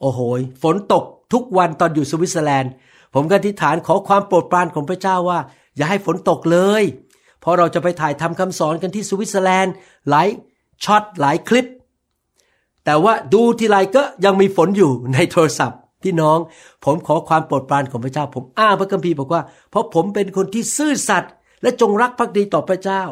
[0.01, 0.21] โอ้โห
[0.63, 2.73] ฝนตกทุกวันตอนอยู่สวิตเซอร์แลนด์
[3.15, 5.41] ผมก็อธิษฐานขอความโปรดปรานของพระเจ้าว่า
[5.77, 6.83] อย่าให้ฝนตกเลย
[7.41, 9.75] เพราะเราจะไปถ่ายทำคำสอนกันที่สวิตเซอร์แลนด์
[10.09, 10.29] หลาย
[10.85, 11.67] ช็อตหลายคลิป
[12.85, 16.39] แต่ว่าดูทีไรก็ยังมีฝนอยู่ในโทรศัพท์ พี่น้อง
[16.85, 23.03] ผมขอความโปรดปรานของพระเจ้า ผมอ้างพระคัมภีร์บอกว่า เพราะผมเป็นคนที่ซื่อสัตย์และจงรักภักดีต่อพระเจ้า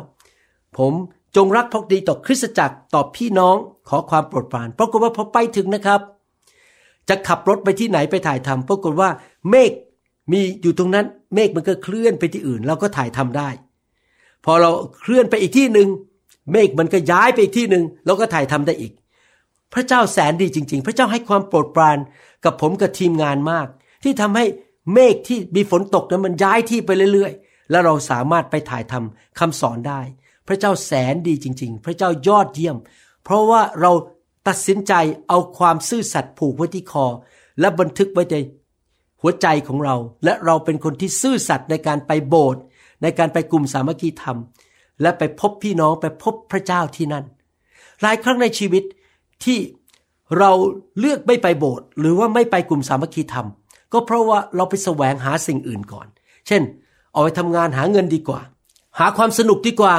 [0.79, 0.93] ผม
[1.37, 3.57] จงรักภักดีต่อคริสตจักรต่อพี่น้อง
[3.89, 6.01] ขอความโปรดปรานปรากฏว่าพอไปถึงนะครับ
[7.09, 9.11] จะขับรถไปที่ไหนไปถ่ายทำปรากฏว่า
[9.51, 9.73] เมฆ
[10.33, 13.49] มีอยู่ตรงนั้น เมฆมันก็เคลื่อนไปที่อื่น เราก็ถ่ายทำได้
[14.45, 15.89] พอเราเคลื่อนไปอีกที่หนึ่ง
[16.53, 18.93] เมฆมันก็ย้ายไปอีกที่หนึ่งเราก็ถ่ายทำได้อีก
[19.75, 21.99] พระเจ้าแสนดีจริง ๆ พระเจ้าให้ความโปรดปราน
[22.45, 23.67] กับผมกับทีมงานมาก
[24.05, 24.45] ที่ทำให้
[24.93, 30.01] เมฆที่มีฝนตกนั้นมันย้ายที่ไปเรื่อยๆ แล้วเราสามารถไปถ่ายทำคำสอนได้
[30.49, 32.77] พระเจ้าแสนดีจริง ๆ พระเจ้ายอดเยี่ยม
[33.25, 33.93] เพราะว่าเรา
[34.49, 34.93] ตัดสินใจ
[35.29, 37.07] เอาความซื่อสัตย์ผูกไว้ที่คอ
[37.61, 38.37] และบันทึกไว้ใน
[39.23, 42.63] หัวใจของเรา และเราเป็นคนที่ซื่อสัตย์ในการไปโบสถ์
[43.03, 44.39] ในการไปกลุ่มสามัคคีธรรม
[45.03, 47.25] และไปพบพี่น้องไปพบพระเจ้าที่นั่น
[48.03, 48.85] หลายครั้งในชีวิต
[49.45, 49.59] ที่
[50.39, 50.51] เรา
[50.99, 53.47] เลือกไม่ไปโบสถ์หรือว่าไม่ไปกลุ่มสามัคคีธรรม
[53.93, 56.07] ก็เพราะว่าเราไปแสวงหาสิ่งอื่นก่อน
[56.47, 56.63] เช่น
[57.13, 58.41] เอาไปทำงานหาเงินดีกว่า
[58.99, 59.95] หาความสนุกดีกว่า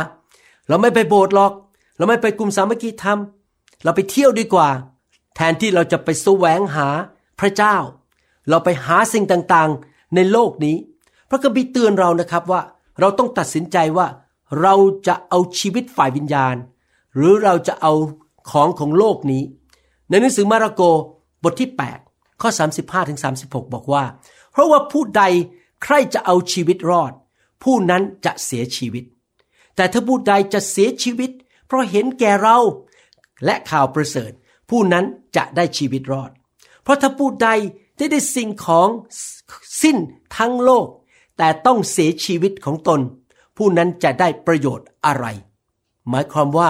[0.68, 1.54] เราไม่ไปโบสถ์หรอก
[1.98, 3.20] เราไม่ไปกลุ่มสามัคคีธรรม
[3.84, 4.70] เราไปเที่ยวดีกว่า
[5.36, 6.88] แทนที่เราจะไปแสวงหา
[7.40, 7.76] พระเจ้า
[8.50, 10.76] เราไปหาสิ่งต่างๆในโลกนี้
[11.30, 12.62] พระคัมภีร์เตือนเรานะครับว่า
[13.00, 14.08] เราต้องตัดสินใจว่า
[14.62, 14.76] เรา
[15.08, 16.56] จะเอาชีวิตฝ่ายวิญญาณ
[17.16, 17.94] หรือเราจะเอา
[18.50, 19.44] ของของโลกนี้
[20.10, 20.82] ในหนังสือมาระโก
[21.44, 21.70] บทที่
[22.06, 22.50] 8 ข้อ
[22.80, 24.04] 35ถึง36 บอกว่า
[24.52, 25.24] เพราะว่าผู้ใด
[25.84, 27.12] ใครจะเอาชีวิตรอด
[27.64, 29.04] ผู้นั้นจะเสียชีวิต
[29.76, 31.32] แต่ถ้าผู้ใดจะเสียชีวิต
[31.68, 32.58] เพราะเห็นแก่เรา
[33.46, 34.32] และข่าวประเสริฐ
[34.70, 36.32] ผู้นั้นจะได้ชีวิตรอด
[36.84, 37.50] เพราะถ้าผู้ใด
[37.98, 38.90] ได้ได้สิ่งของ
[39.82, 39.98] สิ้น
[40.38, 40.88] ทั้งโลก
[41.38, 43.00] แต่ต้องเสียชีวิตของตน
[43.58, 45.26] ผู้นั้นจะได้ประโยชน์อะไร
[46.10, 46.70] หมายความว่า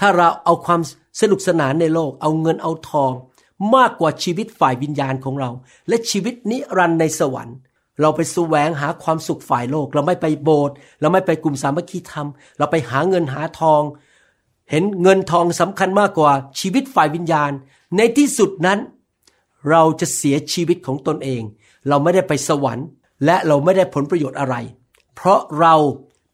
[0.00, 0.80] ถ้าเราเอาความ
[1.20, 3.12] สนุกสนานในโลก เอาเงินเอาทอง
[3.76, 5.50] มากกว่าชีวิตฝ่ายวิญญาณของเรา
[5.88, 7.56] และชีวิตนิรันดร์ในสวรรค์
[8.00, 12.28] เราไปแสวงหาความสุขฝ่ายโลก เราไม่ไปโบสถ์เราไม่ไปกลุ่มสามัคคีธรรม
[12.58, 13.82] เราไปหาเงินหาทอง
[14.70, 17.52] เห็นเงินทองสำคัญมากกว่าชีวิตฝ่ายวิญญาณ
[17.96, 18.78] ในที่สุดนั้น
[19.70, 21.42] เราจะเสียชีวิตของตนเอง
[21.88, 22.86] เราไม่ได้ไปสวรรค์
[23.24, 24.56] และเราไม่ได้ผลประโยชน์อะไร
[25.14, 25.74] เพราะเรา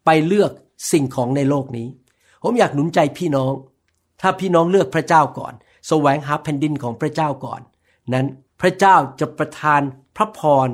[0.05, 0.51] ไปเลือก
[0.93, 1.89] สิ่งของในโลกนี้
[2.43, 3.53] ผมอยากหนุนใจพี่น้อง
[4.21, 5.55] ถ้าพี่น้องเลือกพระเจ้าก่อน
[5.89, 7.61] แสวงหาแผ่นดินของพระเจ้าก่อน
[8.13, 8.27] นั้น
[8.61, 9.81] พระเจ้าจะประทาน
[10.17, 10.69] พระพร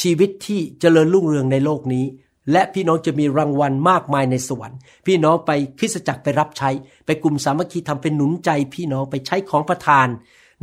[0.00, 2.04] ชีวิตที่เจริญรุ่งเรืองในโลกนี้
[2.52, 6.70] และพี่น้องจะมีรางวัลมากมายในสวรรค์ พี่น้องไปคริสตจักรไปรับใช้
[7.06, 10.06] ไปกลุ่มสามัคคีทำเป็นหนุนใจ พี่น้องไปใช้ของประทาน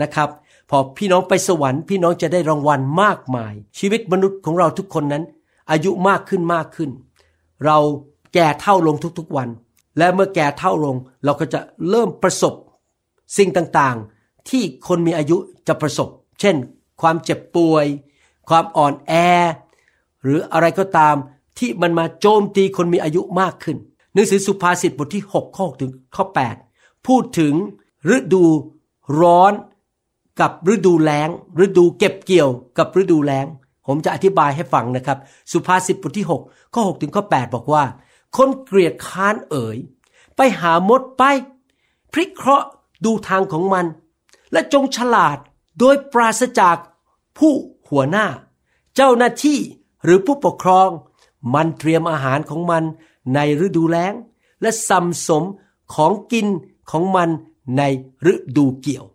[0.02, 0.30] นะครับ
[0.70, 5.24] พอพี่น้องไปสวรรค์ พี่น้องจะได้รางวัลมากมาย ชีวิตมนุษย์ของเราทุกคนนั้น
[5.72, 6.90] อายุมากขึ้นมากขึ้น
[7.66, 7.78] เรา
[8.34, 9.50] แก่เท่าลงทุกๆวัน
[9.98, 12.54] และเมื่อแก่เท่าลงเราก็จะเริ่มประสบ
[13.38, 16.56] สิ่งต่างๆ ที่คนมีอายุจะประสบ เช่น
[17.02, 17.86] ความเจ็บป่วย
[18.50, 19.14] ความอ่อนแอ
[20.22, 21.16] หรืออะไรก็ตาม
[21.58, 23.78] ที่มันมาโจมตีคนมีอายุมากขึ้น
[24.14, 26.26] หนังสือสุภาษิตบทที่ 6 ข้อถึงข้อ
[26.66, 27.54] 8 พูดถึง
[28.16, 28.44] ฤดู
[29.22, 29.54] ร้อน
[30.40, 31.30] กับฤดูแล้ง
[31.64, 33.46] ฤดูเก็บเกี่ยวกับฤดูแล้ง
[33.88, 35.18] ผมจะอธิบายให้ฟังนะครับ
[35.52, 37.84] สุภาษิตบทที่ 6 ข้อ 6 ถึงข้อ 8 บอกว่า
[38.36, 39.78] คนเกลียดค้านเอ๋ย
[40.36, 41.24] ไปหามดไป
[42.12, 42.68] พริกเคราะห์
[43.06, 43.86] ดูทางของมัน
[44.52, 45.38] และจงฉลาด
[45.80, 46.78] โดยปราศจาก
[47.38, 47.54] ผู้
[47.90, 48.28] หัวหน้า
[48.96, 49.60] เจ้าหน้าที่
[50.04, 50.90] หรือผู้ปกครอง
[51.54, 52.84] มันเตรียมอาหารของมัน
[53.34, 54.14] ในฤดูแล้ง
[54.62, 55.44] และสัมสม
[55.94, 56.48] ของกิน
[56.92, 57.30] ของมัน
[57.78, 57.82] ใน
[58.32, 59.06] ฤดูเกี่ยว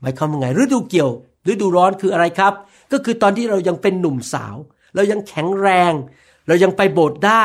[0.00, 1.10] หมายความว่าไงฤดูเกี่ยว
[1.52, 2.54] ฤดูร้อนคืออะไรครับ
[2.92, 4.56] ก็คือตอนที่เรายังเป็นหนุ่มสาว
[4.94, 5.92] เรายังแข็งแรง
[6.46, 7.44] เรายังไปโบสถ์ได้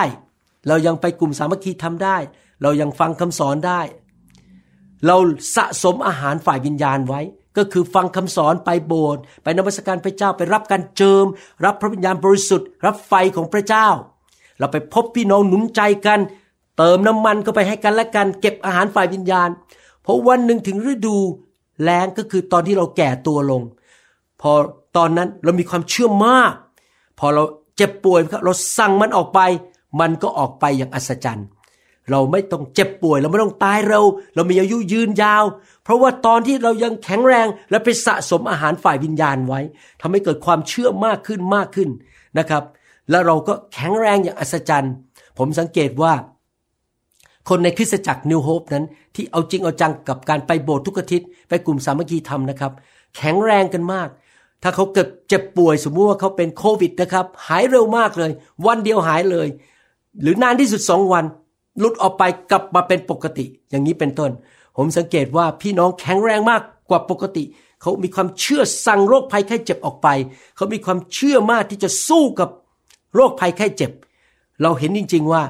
[0.67, 2.17] เรายังไปกลุ่มสามัคคีทำได้
[2.62, 3.82] เรายังฟังคำสอนได้
[5.08, 5.17] เรา
[5.56, 7.21] สะสมอาหารฝ่ายวิญญาณไว้
[7.58, 11.25] ก็คือฟังคำสอนไปโบสถ์ไปนมัสการพระเจ้าไปรับการเจิม
[11.65, 13.88] รับพระวิญญาณบริสุทธิ์ รับไฟของพระเจ้า
[14.60, 16.19] เราไปพบพี่น้องหนุนใจกัน
[16.77, 19.49] เติมน้ำมันก็ไปให้กันและกันเก็บอาหารฝ่ายวิญญาณ
[20.01, 21.17] เพอวันหนึ่งถึงฤดู
[21.84, 23.62] แล้งก็คือตอนที่เราแก่ตัวลง
[24.41, 24.51] พอ
[24.97, 26.53] ตอนนั้นเรามีความเชื่อมาก
[27.19, 27.43] พอเรา
[27.77, 29.39] เจ็บป่วยเราสั่งมันออกไป
[30.00, 31.47] มันก็ออกไปอย่างอัศจรรย์
[32.12, 35.43] เราไม่ต้องเจ็บป่วย เราไม่ต้องตายเร็ว เรามีอายุยืนยาว
[35.84, 39.60] เพราะว่าตอนที่เรายังแข็งแรงและไปสะสมอาหารฝ่ายวิญญาณไว้
[40.02, 41.89] ทำให้เกิดความเชื่อมากขึ้นมากขึ้น
[42.39, 42.63] นะครับ
[43.10, 44.93] แล้วเราก็แข็งแรงอย่างอัศจรรย์
[45.38, 46.13] ผมสังเกตว่า
[47.50, 52.71] คนในคริสตจักรนิวโฮปนั้น ที่เอาจริงเอาจังกับการไปโบสถ์ทุกอาทิตย์ไปกลุ่มสามัคคีธรรมนะครับ
[53.17, 54.10] แข็งแรงกันมาก
[54.63, 58.32] ถ้าเขาเกิดเจ็บป่วยสมมุติว่าเขาเป็นโควิดนะครับ หายเร็วมากเลย
[58.65, 59.47] วันเดียวหายเลย
[60.22, 61.26] หรือนานที่สุดสองวัน
[61.80, 64.32] หลุดออกไปกลับมาเป็นปกติ อย่างนี้เป็นต้น
[64.76, 67.43] ผมสังเกตว่าพี่น้องแข็งแรงมากกว่าปกติ
[67.82, 70.08] เขามีความเชื่อสั่งโรคภัยไข้เจ็บออกไป
[70.56, 72.50] เขามีความเชื่อมากที่จะสู้กับ
[73.15, 73.91] โรคภัยไข้เจ็บ
[74.62, 75.43] เราเห็นจริง ๆ ว่า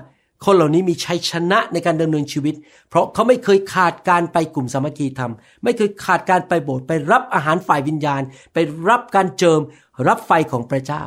[0.46, 2.56] คนเหล่านี้มีชัยชนะในการดำเนินชีวิต
[2.90, 8.22] เพราะเขาไม่เคยขาดการไปกลุ่มสามัคคีธรรม ไม่เคยขาดการไปโบสถ์ไปรับอาหารฝ่ายวิญญาณ
[8.54, 8.58] ไป
[8.90, 9.62] รับการเจิม
[10.08, 11.04] รับไฟของพระเจ้า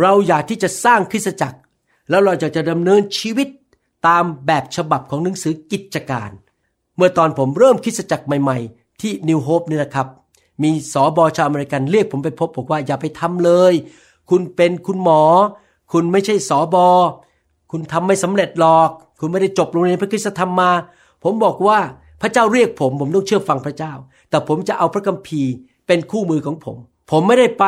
[0.00, 1.58] เราอยากที่จะสร้างคริสตจักร
[2.10, 3.48] แล้วเราจะจะดำเนินชีวิต
[4.06, 6.30] ตามแบบฉบับของหนังสือกิจการ
[6.96, 10.06] เมื่อตอนผมเริ่มคริสตจักรใหม่ๆ ที่นิวโฮปนี่นะครับ
[10.62, 13.72] มีสอบอชาวอเมริกันเรียกผมไปพบบอกว่าอย่าไปทำเลย
[14.30, 15.22] คุณเป็นคุณหมอ
[15.92, 16.86] คุณไม่ใช่สอบอ
[17.70, 20.70] คุณทำไม่สำเร็จหรอก คุณไม่ได้จบโรงเรียนพระคุณธรรมมา
[21.22, 21.78] ผมบอกว่า
[22.22, 23.92] พระเจ้าเรียกผม ผมต้องเชื่อฟังพระเจ้า
[24.30, 25.50] แต่ผมจะเอาพระคัมภีร์
[25.86, 26.76] เป็นคู่มือของผม
[27.10, 27.64] ผมไม่ได้ไป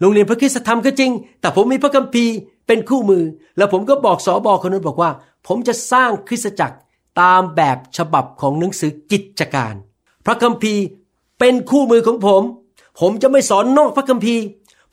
[0.00, 1.10] โรงเรียนพระคุณธรรมก็จริง
[1.40, 2.32] แต่ผมมีพระคัมภีร์
[2.66, 3.24] เป็นคู่มือ
[3.56, 5.10] แล้วผมก็บอกสอบอคนนั้นบอกว่า
[5.46, 6.76] ผมจะสร้างคริสตจักร
[7.20, 9.74] ตามแบบฉบับของหนังสือกิจการ
[10.26, 10.82] พระคัมภีร์
[11.38, 12.42] เป็นคู่มือของผม
[13.00, 14.42] ผมจะไม่สอนนอกพระคัมภีร์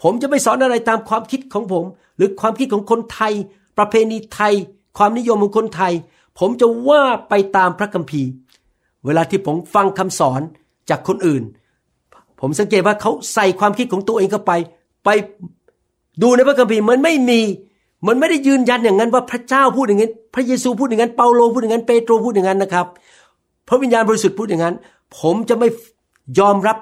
[0.03, 1.85] ผมจะไม่สอนอะไรตามความคิดของผม
[2.17, 3.33] หรือความคิดของคนไทย
[3.77, 4.53] ประเพณีไทย
[4.97, 5.93] ความนิยมของคนไทย
[6.39, 8.29] ผมจะว่าไปตามพระคัมภีร์
[9.05, 10.41] เวลาที่ผมฟังคำสอน
[10.89, 11.43] จากคนอื่น
[12.39, 14.53] ผมสังเกตว่าเขาใส่ความคิดของตัวเองเข้าไป
[15.05, 15.09] ไป
[16.21, 17.39] ดูในพระคัมภีร์มันไม่มี
[18.07, 22.85] มันไม่ได้ยืนยันอย่างนั้นว่าพระเจ้าพูดอย่างนั้น พระเยซูพูดอย่างนั้น เปาโลพูดอย่างนั้น เปโตรพูดอย่างนั้นนะครับ
[23.67, 24.75] พระวิญญาณบริสุทธิ์พูดอย่างนั้น
[25.19, 25.67] ผมจะไม่
[26.39, 26.77] ยอมรับ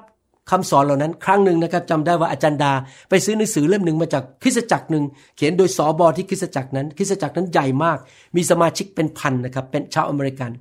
[0.51, 2.71] คำสอนเหล่านั้น ครั้งหนึ่งนะครับจำได้ว่าอาจารย์ดา
[3.09, 5.03] ไปซื้อหนังสือเล่มหนึ่งมาจากคริสตจักรหนึ่ง
[5.37, 7.97] เขียนโดยสอบอที่คริสตจักรนั้น คริสตจักรนั้นใหญ่มาก
[8.35, 10.51] มีสมาชิกเป็นพันนะครับ เป็นชาวอเมริกัน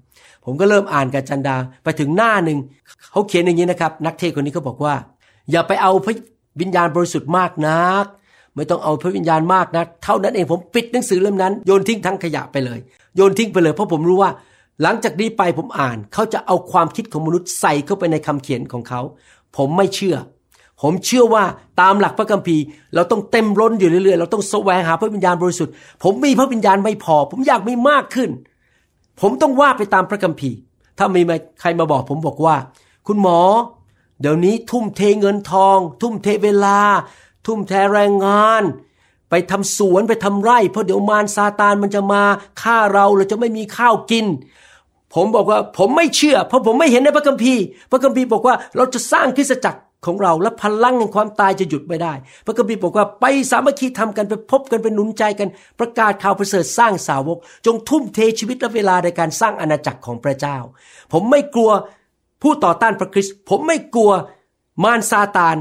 [0.45, 2.59] ผมก็เริ่มอ่านกับอาจารย์ดาไปถึงหน้าหนึ่ง
[3.13, 4.95] เขาเขียนอย่างนี้นะครับ นักเทศคนนี้เขาบอกว่า
[5.51, 6.15] อย่าไปเอาพระ
[6.61, 8.05] วิญญาณบริสุทธิ์มากนัก
[8.57, 12.79] ไม่ต้องเอาพระวิญญาณมากนะเท่านั้นเองผมปิดหนังสือเล่มนั้น โยนทิ้งทั้งขยะไปเลย
[13.17, 14.31] โยนทิ้งไปเลย เพราะผมรู้ว่า
[14.83, 19.01] หลังจากนี้ไปผมอ่าน เขาจะเอาความคิดของมนุษย์ใส่เข้าไปในคำเขียนของเขา
[19.57, 20.17] ผมไม่เชื่อ
[20.83, 21.45] ผมเชื่อว่า
[21.81, 22.63] ตามหลักพระคัมภีร์
[22.95, 28.31] เราต้องเต็มล้นอยู่เรื่อยๆ เราต้องแสวงหาพระวิญญาณบริสุทธิ์ ผมมีพระวิญญาณไม่พอ ผมอยากมีมากขึ้น
[29.21, 30.57] ผมต้องว่าไปตามพระคัมภีร์
[30.99, 31.23] ถ้ามี
[31.61, 32.57] ใครมาบอก ผมบอกว่า
[33.07, 33.41] คุณหมอ
[34.21, 36.79] เดี๋ยวนี้ทุ่มเทเงินทอง ทุ่มเทเวลา
[37.47, 38.63] ทุ่มเทแรงงาน
[39.31, 42.23] ไปทำสวนไปทำไร่ เพราะเดี๋ยวมารซาตานมันจะมา
[42.63, 44.27] ฆ่าเราเราจะไม่มีข้าวกิน
[45.15, 52.13] ผมบอกว่าผมไม่เชื่อ เพราะผมไม่เห็นในพระคัมภีร์ พระคัมภีร์บอกว่าเราจะสร้างคริสตจักรของเราและพลังแห่งความตายจะหยุดไม่ได้
[52.47, 55.49] พระคัมภีร์บอกว่าไปสามัคคีทำกันไปพบกันเป็นหนุนใจกัน
[55.81, 60.59] ประกาศข่าวประเสริฐสร้างสาวก จงทุ่มเทชีวิตและเวลาในการสร้างอาณาจักรของพระเจ้า
[61.13, 61.71] ผมไม่กลัว
[62.43, 64.13] ผู้ต่อต้านพระคริสต์ผมไม่กลัว
[64.85, 65.57] มารซาตาน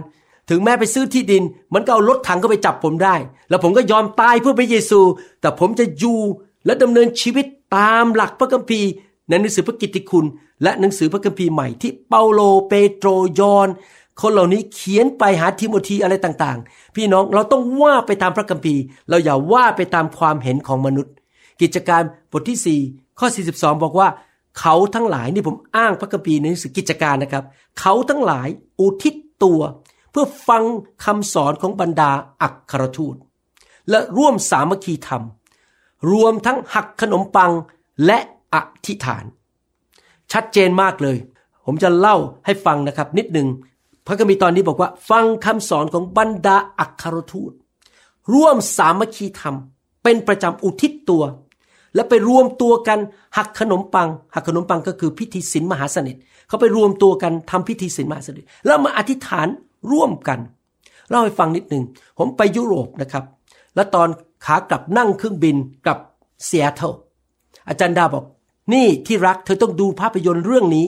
[0.50, 3.16] ถึงแม้ไปซื้อที่ดิน มันก็เอารถถังเข้าไปจับผมได้
[3.50, 5.00] แล้วผมก็ยอมตายเพื่อพระเยซู
[5.42, 6.20] แต่ผมจะอยู่
[6.66, 7.46] และดำเนินชีวิต
[7.78, 8.90] ตามหลักพระคัมภีร์
[9.30, 10.26] ในหนังสือพระกิตติคุณ
[10.64, 13.10] และหนังสือพระคัมภีร์ใหม่ที่เปาโลเปโตร
[13.40, 13.68] ยอน
[14.22, 21.14] คนเหล่านี้เขียนไปหาทิโมธีอะไรต่างๆ พี่น้องเราต้องว่าไปตามพระคัมภีร์ เราอย่าว่าไปตามความเห็นของมนุษย์
[21.62, 24.08] กิจการบทที่ 4 ข้อ 42 บอกว่า
[24.60, 27.44] เขาทั้งหลายนี่ผมอ้างพระคัมภีร์ในหนังสือกิจการนะครับ
[27.80, 28.48] เขาทั้งหลาย
[28.80, 29.62] อุทิศตัว
[30.12, 30.64] เพื่อฟัง
[31.06, 33.16] คำสอนของบรรดาอักครทูต
[33.90, 35.24] และร่วมสามัคคีธรรม
[36.12, 37.52] รวมทั้งหักขนมปัง
[38.06, 38.18] และ
[38.54, 38.56] อ
[38.88, 39.26] ธิษฐาน
[40.32, 41.18] ชัดเจนมากเลย
[41.66, 43.48] ผมจะเล่าให้ฟังนะครับนิดหนึ่ง
[44.06, 47.52] พระคัมภีร์ตอนนี้บอกว่า ฟังคำสอนของบรรดาอักครทูต
[48.34, 49.56] ร่วมสามัคคีธรรม
[50.04, 51.24] เป็นประจำอุทิศตัว
[51.96, 53.00] และไปรวมตัวกัน
[53.38, 56.16] หักขนมปัง หักขนมปังก็คือพิธีศีลมหาสนิท
[56.48, 59.48] เขาไปรวมตัวกันทำพิธีศีลมหาสนิทแล้วมาอธิษฐาน
[59.92, 60.40] ร่วมกัน
[61.10, 61.84] เล่าให้ฟังนิดหนึ่ง
[62.18, 63.24] ผมไปยุโรปนะครับ
[63.76, 64.08] แล้วตอน
[64.46, 66.00] ขากลับนั่งเครื่องบินกลับ
[66.46, 66.94] เซียเทล
[67.68, 68.26] อาจารย์ดาบอก
[68.74, 70.88] นี่ที่รักเธอต้องดูภาพยนตร์เรื่องนี้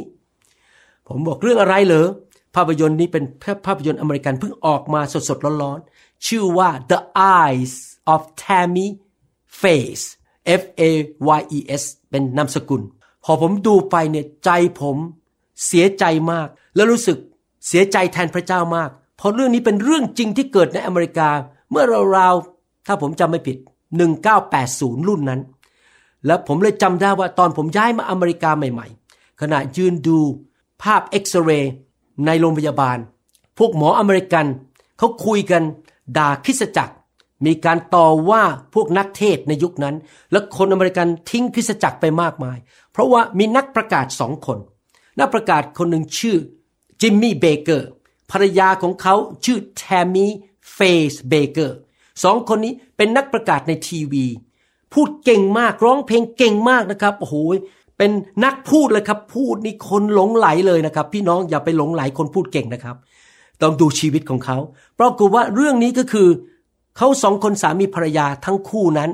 [1.07, 2.07] ผมบอกเรื่องอะไรเหรอ
[2.55, 3.23] ภาพยนตร์นี้เป็น
[3.65, 6.99] ภาพยนตร์อเมริกันเพิ่งออกมาสดๆร้อนๆ ชื่อว่า The
[7.37, 7.73] Eyes
[8.13, 8.87] of Tammy
[9.61, 9.93] Faye
[10.61, 10.81] F A
[11.39, 12.81] Y E S เป็นนามสกุล
[13.23, 14.49] พอผมดูไปเนี่ยใจ
[14.79, 14.97] ผม
[15.65, 17.17] เสียใจมาก แล้วรู้สึก
[17.67, 21.29] เสียใจแทนพระเจ้ามาก เพราะเรื่องนี้เป็นเรื่องจริงที่เกิดในอเมริกา
[21.71, 21.83] เมื่อ
[22.17, 23.57] ราวๆถ้าผมจำไม่ผิด
[24.31, 25.41] 1980 รุ่นนั้น
[26.25, 30.19] แล้วผมเลยจำได้ว่าตอนผมย้ายมาอเมริกาใหม่ๆ ขณะยืนดู
[30.83, 31.73] ภาพเอ็กซเรย์
[32.25, 32.97] ในโรงพยาบาล
[33.57, 34.45] พวกหมออเมริกัน
[34.97, 35.63] เขาคุยกัน
[36.17, 36.93] ด่าคริสตจักร
[37.45, 38.43] มีการต่อว่า
[38.73, 39.95] พวกนักเทศน์ในยุคนั้น
[40.31, 42.57] และคนอเมริกันทิ้งคริสตจักรไปมากมาย
[42.91, 44.57] เพราะว่ามีนักประกาศสองคน
[45.19, 46.37] นักประกาศคนหนึ่งชื่อ
[47.01, 47.89] จิมมี่เบเกอร์
[48.31, 50.31] ภรรยาของเขาชื่อแทมมี่
[50.73, 50.79] เฟ
[51.11, 51.77] ย์เบเกอร์
[52.23, 54.25] สองคนนี้เป็นนักประกาศในทีวี
[54.93, 57.35] พูดเก่งมากร้องเพลงเก่งมากนะครับโอ้โห
[57.97, 58.11] เป็น
[58.43, 62.95] นักพูดเลยครับพูดนี่คนหลงไหลเลยนะครับ พี่น้องอย่าไปหลงไหลคนพูดเก่งนะครับ
[63.61, 64.57] ต้องดูชีวิตของเขา
[64.99, 66.27] ปรากฏว่าเรื่องนี้ก็คือ
[66.97, 69.09] เขาสองคนสามีภรรยาทั้งคู่นั้น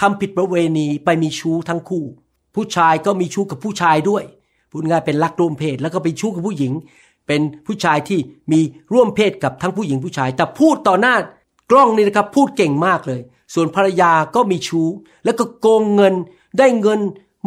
[0.00, 2.04] ทำผิดประเวณีไปมีชู้ทั้งคู่
[2.54, 4.24] ผู้ชายก็มีชู้กับผู้ชายด้วย
[4.70, 6.72] พูดง่ายเป็นลักร่วมเพศแล้วก็ไปชู้กับผู้หญิง
[7.26, 8.18] เป็นผู้ชายที่
[8.52, 8.60] มี
[8.92, 11.14] ร่วมเพศกับทั้งผู้หญิงผู้ชาย แต่พูดต่อหน้า
[11.70, 13.20] กล้องนี่นะครับพูดเก่งมากเลย
[13.54, 14.88] ส่วนภรรยาก็มีชู้
[15.24, 16.14] แล้วก็โกงเงิน
[16.58, 17.00] ได้เงิน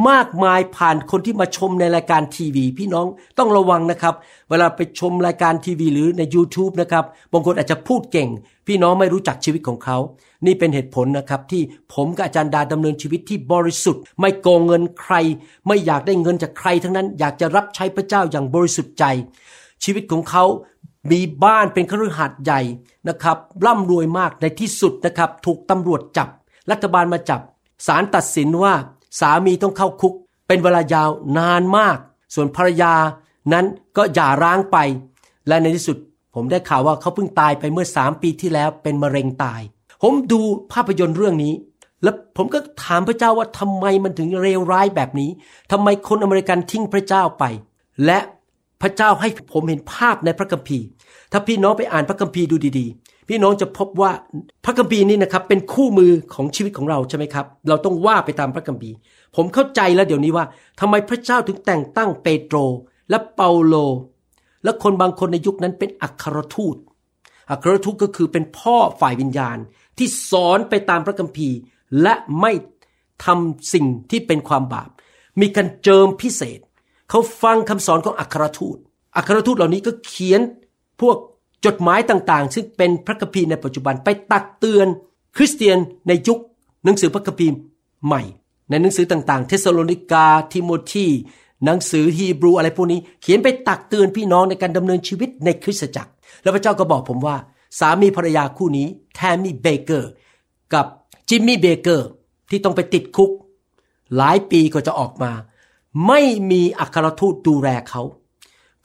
[0.09, 3.07] มากมายผ่านคนที่มาชมในรายการทีวี พี่น้อง
[3.37, 4.15] ต้องระวังนะครับ
[4.49, 8.29] เวลาไปชมรายการทีวีหรือใน YouTube นะครับบางคนอาจจะพูดเก่ง
[8.67, 9.97] พี่น้องไม่รู้จักชีวิตของเขา
[10.45, 11.61] นี่เป็นเหตุผลนะครับที่
[11.93, 15.15] ผมกับอาจารย์ดาดำเนินชีวิตที่บริสุทธิ์ ไม่โกงเงินใคร
[15.67, 19.05] ไม่อยากได้เงินจากใครทั้งนั้น อยากจะรับใช้พระเจ้าอย่างบริสุทธิ์ใจ
[19.83, 20.45] ชีวิตของเขา
[21.11, 22.61] มีบ้านเป็นคฤหัสถ์ใหญ่
[23.09, 26.29] นะครับร่ำรวยมากในที่สุดนะครับ ถูกตำรวจจับ
[26.71, 27.41] รัฐบาลมาจับ
[27.87, 28.73] ศาลตัดสินว่า
[29.19, 30.13] สามีต้องเข้าคุก
[30.47, 31.97] เป็นเวลายาวนานมาก
[32.35, 32.93] ส่วนภรรยา
[33.53, 33.65] นั้น
[33.97, 34.77] ก็หย่าร้างไป
[35.47, 35.97] และในที่สุด
[36.35, 39.61] ผมได้ข่าวว่าเขาเพิ่งตายไปเมื่อสามปีที่แล้วเป็นมะเร็งตาย
[40.01, 40.41] ผมดู
[40.71, 41.53] ภาพยนตร์เรื่องนี้
[42.03, 45.29] แล้วผมก็ถามพระเจ้าว่าทำไมมันถึงเลวร้ายแบบนี้
[45.71, 47.43] ทำไมคนอเมริกันทิ้งพระเจ้าไป
[48.05, 48.19] และ
[48.83, 50.85] พระเจ้าให้ผมเห็นภาพในพระคัมภีร์
[51.31, 54.11] ถ้าพี่น้องไปอ่านพระคัมภีร์ดูดีๆ พี่น้องจะพบว่า
[54.65, 58.95] พระคัมภีร์นี้นะครับเป็นคู่มือของชีวิตของเราใช่ไหมครับ เราต้องว่าไปตามพระคัมภีร์
[59.35, 60.45] ผมเข้าใจแล้วเดี๋ยวนี้ว่า
[60.79, 62.57] ทำไมพระเจ้าถึงแต่งตั้งเปโตร
[63.09, 63.75] และเปาโล
[64.63, 66.75] และคนบางคนในยุคนั้นเป็นอัครทูต
[67.51, 69.57] อัครทูตก็คือเป็นพ่อฝ่ายวิญญาณ
[69.97, 71.57] ที่สอนไปตามพระคัมภีร์
[72.01, 72.51] และไม่
[73.25, 74.89] ทำสิ่งที่เป็นความบาป
[75.41, 76.59] มีการเจิมพิเศษ
[77.09, 78.77] เขาฟังคำสอนของอัครทูต
[79.17, 80.41] อัครทูตเหล่านี้ก็เขียน
[81.01, 81.17] พวก
[81.65, 84.87] จดหมายต่างๆ ซึ่งเป็นพระคัมภีร์ในปัจจุบันไปตักเตือน
[85.37, 85.77] คริสเตียน
[86.07, 86.39] ในยุค
[86.83, 87.53] หนังสือพระคัมภีร์
[88.05, 88.21] ใหม่
[88.69, 91.07] ในหนังสือต่างๆ เทสโลนิกาทิโมธี
[91.65, 97.35] หนังสือฮีบรูอะไรพวกนี้ เขียนไปตักเตือนพี่น้องในการดำเนินชีวิตในคริสตจักร แล้วพระเจ้าก็บอกผมว่า
[97.79, 100.11] สามีภรรยาคู่นี้แทมมี่เบเกอร์
[100.73, 100.85] กับ
[101.29, 102.07] จิมมี่เบเกอร์
[102.49, 103.31] ที่ต้องไปติดคุก
[104.17, 105.31] หลายปีก็จะออกมา
[106.07, 106.21] ไม่
[106.51, 108.01] มีอัครทูตดูแลเขา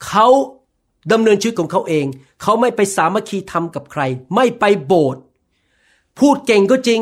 [0.07, 0.27] เขา
[1.11, 2.05] ดำเนินชีวิตของเขาเอง
[2.41, 4.01] เขาไม่ไปสามัคคีธรรมกับใคร
[4.35, 5.21] ไม่ไปโบสถ์
[6.19, 7.01] พูดเก่งก็จริง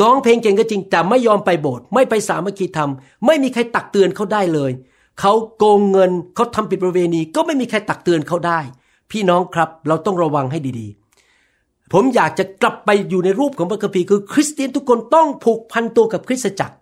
[0.00, 4.72] ร้องเพลงเก่งก็จริง แต่ไม่ยอมไปโบสถ์ไม่ไปสามัคคีธรรมไม่มีใครตักเตือนเขาได้เลย
[5.20, 8.60] เขาโกงเงินเขาทำผิดประเวณี ก็ไม่มีใครตักเตือนเขาได้
[9.10, 16.76] พี่น้องครับเราต้องระวังให้ดีๆ ผมอยากจะกลับไปอยู่ในรูปของพระคัมภีร์คือ คริสเตียนทุกคนต้องผูกพันตัวกับคริสตจักร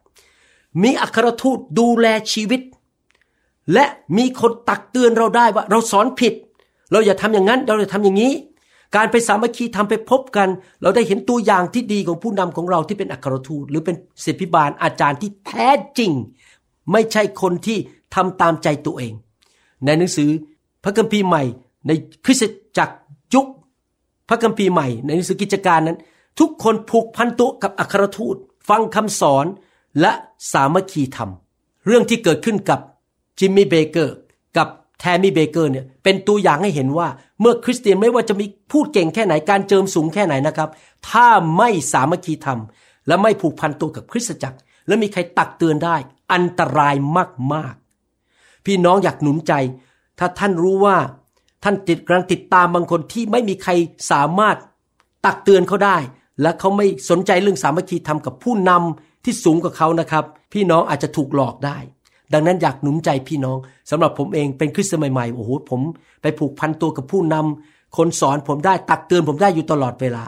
[0.82, 2.60] มีอัครทูตดูแลชีวิต
[3.72, 3.84] และ
[4.16, 6.34] มีคนตักเตือนเราได้ว่าเราสอนผิด
[6.92, 8.32] เราอย่าทำอย่างนั้น เราอย่าทำอย่างนี้
[8.96, 10.48] การไปสามัคคีทำไปพบกัน
[10.82, 15.68] เราได้เห็นตัวอย่างที่ดีของผู้นำของเราที่เป็นอัครทูต หรือเป็นศิษยพิบาลอาจารย์ที่แท้
[15.98, 16.12] จริง
[16.92, 17.78] ไม่ใช่คนที่
[18.14, 19.12] ทำตามใจตัวเอง
[19.84, 20.30] ในหนังสือ
[20.84, 21.42] พระคัมภีร์ใหม่
[21.86, 21.90] ใน
[22.24, 22.46] คริสต
[22.78, 22.96] จักร
[23.34, 23.46] ยุค
[24.28, 25.98] พระคัมภีร์ใหม่ ในหนังสือกิจการนั้น
[26.40, 28.36] ทุกคนผูกพันตัวกับอัครทูต
[28.68, 29.46] ฟังคำสอน
[30.00, 30.12] และ
[30.52, 31.30] สามัคคีธรรม
[31.86, 32.80] เรื่องที่เกิดขึ้นกับ
[33.38, 34.16] จิมมี่เบเกอร์
[34.56, 34.68] กับ
[35.00, 37.08] แทมมี่เบเกอร์เนี่ยเป็นตัวอย่างให้เห็นว่า
[37.40, 40.68] เมื่อคริสเตียนไม่ว่าจะมีพูดเก่งแค่ไหนการเจิมสูงแค่ไหนนะครับ
[41.10, 41.26] ถ้า
[41.56, 42.60] ไม่สามัคคีธรรม
[43.06, 45.96] และไม่ผูกพันตัวกับคริสตจักร และมีใครตักเตือนได้
[46.32, 46.94] อันตราย
[47.52, 49.52] มากๆ พี่น้องอยากหนุนใจ
[50.18, 50.96] ถ้าท่านรู้ว่า
[51.64, 53.72] ท่านติดกำลังติดตามบางคนที่ไม่มีใคร
[54.10, 54.56] สามารถ
[55.26, 55.96] ตักเตือนเขาได้
[56.42, 61.78] และเขาไม่สนใจเรื่องสามัคคีธรรมกับผู้นำ ที่สูงกว่าเขานะครับ พี่น้องอาจจะถูกหลอกได้
[62.32, 63.58] ดังนั้นอยากหนุนใจพี่น้อง
[63.90, 65.80] สำหรับผมเองเป็นคริสเตียนใหม่ๆโอ้โหผม
[66.22, 70.24] ไปผูกพันตัวกับผู้นำคนสอนผมได้ตักเตือนผมได้อยู่ตลอดเวลา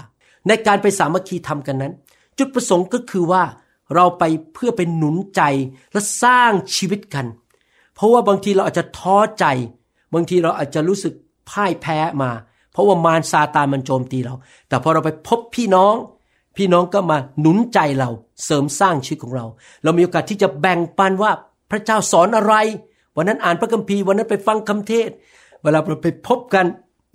[0.46, 1.92] ในการไปสามัคคีธรรมกันนั้น
[2.38, 3.42] จุดประสงค์ก็คือว่า
[3.94, 4.24] เราไป
[4.54, 5.42] เพื่อเป็นหนุนใจ
[5.92, 7.26] และสร้างชีวิตกัน
[7.94, 9.44] เพราะว่าบางทีเราอาจจะท้อใจ
[10.14, 11.14] บางทีเราอาจจะรู้สึก
[11.50, 12.30] พ่ายแพ้มา
[12.72, 14.34] เพราะว่ามารซาตานมันโจมตีเรา
[14.68, 15.94] แต่พอเราไปพบพี่น้อง
[16.56, 18.10] พี่น้องก็มาหนุนใจเรา
[18.44, 19.46] เสริมสร้างชีวิตของเรา
[19.82, 21.32] เรามีโอกาสที่จะแบ่งปันว่า
[21.70, 22.54] พระเจ้าสอนอะไร
[23.16, 25.10] วันนั้นอ่านพระคัมภีร์วันนั้นไปฟังคำเทศ
[25.62, 26.66] เวลาเราไปพบกัน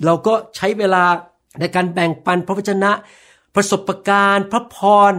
[0.05, 1.03] เราก็ใช้เวลา
[1.59, 2.91] ในการแบ่งปันพระวจนะ
[3.55, 4.77] ประสบการณ์ พระพ
[5.09, 5.11] ร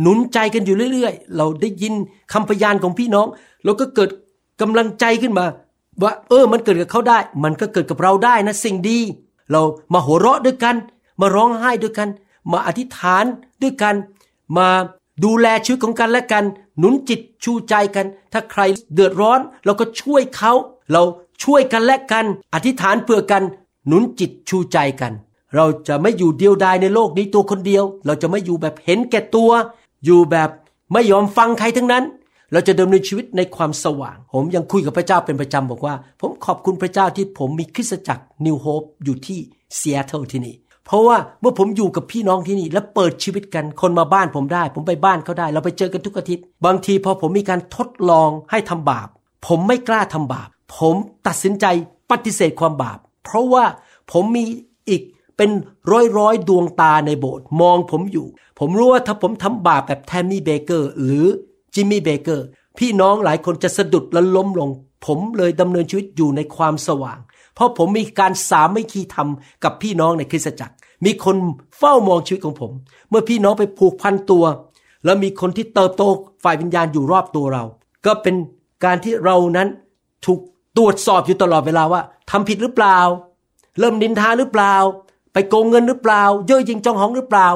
[0.00, 1.94] หนุนใจกันอยู่เรื่อยๆ เราได้ยิน
[2.32, 3.26] คำพยานของพี่น้อง
[3.64, 4.10] เราก็เกิด
[4.60, 5.46] กำลังใจขึ้นมา
[6.02, 8.98] ว่าเออมันเกิดกับเขาได้ มันก็เกิดกับเราได้นะสิ่งดี
[9.52, 9.62] เรา
[9.92, 10.76] มาหัวเราะด้วยกัน
[11.20, 12.08] มาร้องไห้ด้วยกัน
[12.50, 13.24] มาอธิษฐาน
[13.62, 13.94] ด้วยกัน
[14.56, 14.68] มา
[15.24, 16.44] ดูแลชีวิตของกันและกัน
[16.78, 18.62] หนุนจิตชูใจกัน ถ้าใคร
[18.94, 20.52] เดือดร้อนเราก็ช่วยเขา
[20.92, 21.02] เรา
[21.42, 23.42] ช่วยกันและกัน อธิษฐานเพื่อกัน
[23.86, 25.12] หนุนจิตชูใจกัน
[25.56, 29.50] เราจะไม่อยู่เดียวดายในโลกนี้ตัวคนเดียว เราจะไม่อยู่แบบเห็นแก่ตัว
[30.04, 30.50] อยู่แบบ
[30.92, 32.04] ไม่ยอมฟังใครทั้งนั้น
[32.52, 39.38] เราจะดำเนินชีวิตในความสว่าง ผมยังคุยกับพระเจ้าเป็นประจำบอกว่า ผมขอบคุณพระเจ้าที่ผมมีคริสตจักรนิวโฮปอยู่ที่
[39.76, 40.54] เซียเทิลที่นี่
[40.86, 49.08] เพราะว่าเมื่อผมอยู่กับพี่น้องที่นี่ และเปิดชีวิตกันคนมาบ้านผมได้ ผมไปบ้านเขาได้ เราไปเจอกันทุกอาทิตย์ บางทีพอผมมีการทดลองให้ทำบาป
[49.46, 50.94] ผมไม่กล้าทำบาป ผม
[51.26, 51.66] ตัดสินใจ
[52.10, 53.64] ปฏิเสธความบาป เพราะว่า
[54.12, 54.44] ผมมี
[54.88, 55.02] อีก
[55.36, 55.50] เป็น
[55.92, 58.26] ร้อยร้อยดวงตาในโบสถ์มองผมอยู่
[58.58, 61.26] ผมรู้ว่าถ้าผมทำบาปแบบแทมมี่เบเกอร์หรือ
[61.74, 62.46] จิมมี่เบเกอร์
[62.78, 64.70] พี่น้องหลายคนจะสะดุดและล้มลง
[65.06, 67.18] ผมเลยดำเนินชีวิตอยู่ในความสว่าง
[67.54, 69.28] เพราะผมมีการสามัคคีธรรม
[69.64, 70.74] กับพี่น้องในคริสตจักร
[71.04, 71.36] มีคน
[71.78, 72.72] เฝ้ามองชีวิตของผม
[73.10, 74.44] เมื่อพี่น้องไปผูกพันตัว
[75.04, 76.02] แล้วมีคนที่เติบโต
[76.44, 77.64] ฝ่ายวิญญาณอยู่รอบตัวเรา
[78.06, 78.34] ก็เป็น
[78.84, 79.68] การที่เรานั้น
[80.26, 80.40] ถูก
[80.76, 82.00] ตรวจสอบอยู่ตลอดเวลาว่า
[82.30, 82.98] ทำผิดหรือเปล่า
[83.78, 84.74] เริ่มนินทาหรือเปล่า
[85.32, 87.48] ไปโกงเงินหรือเปล่า เย่อหยิ่งจองหองหรือเปล่า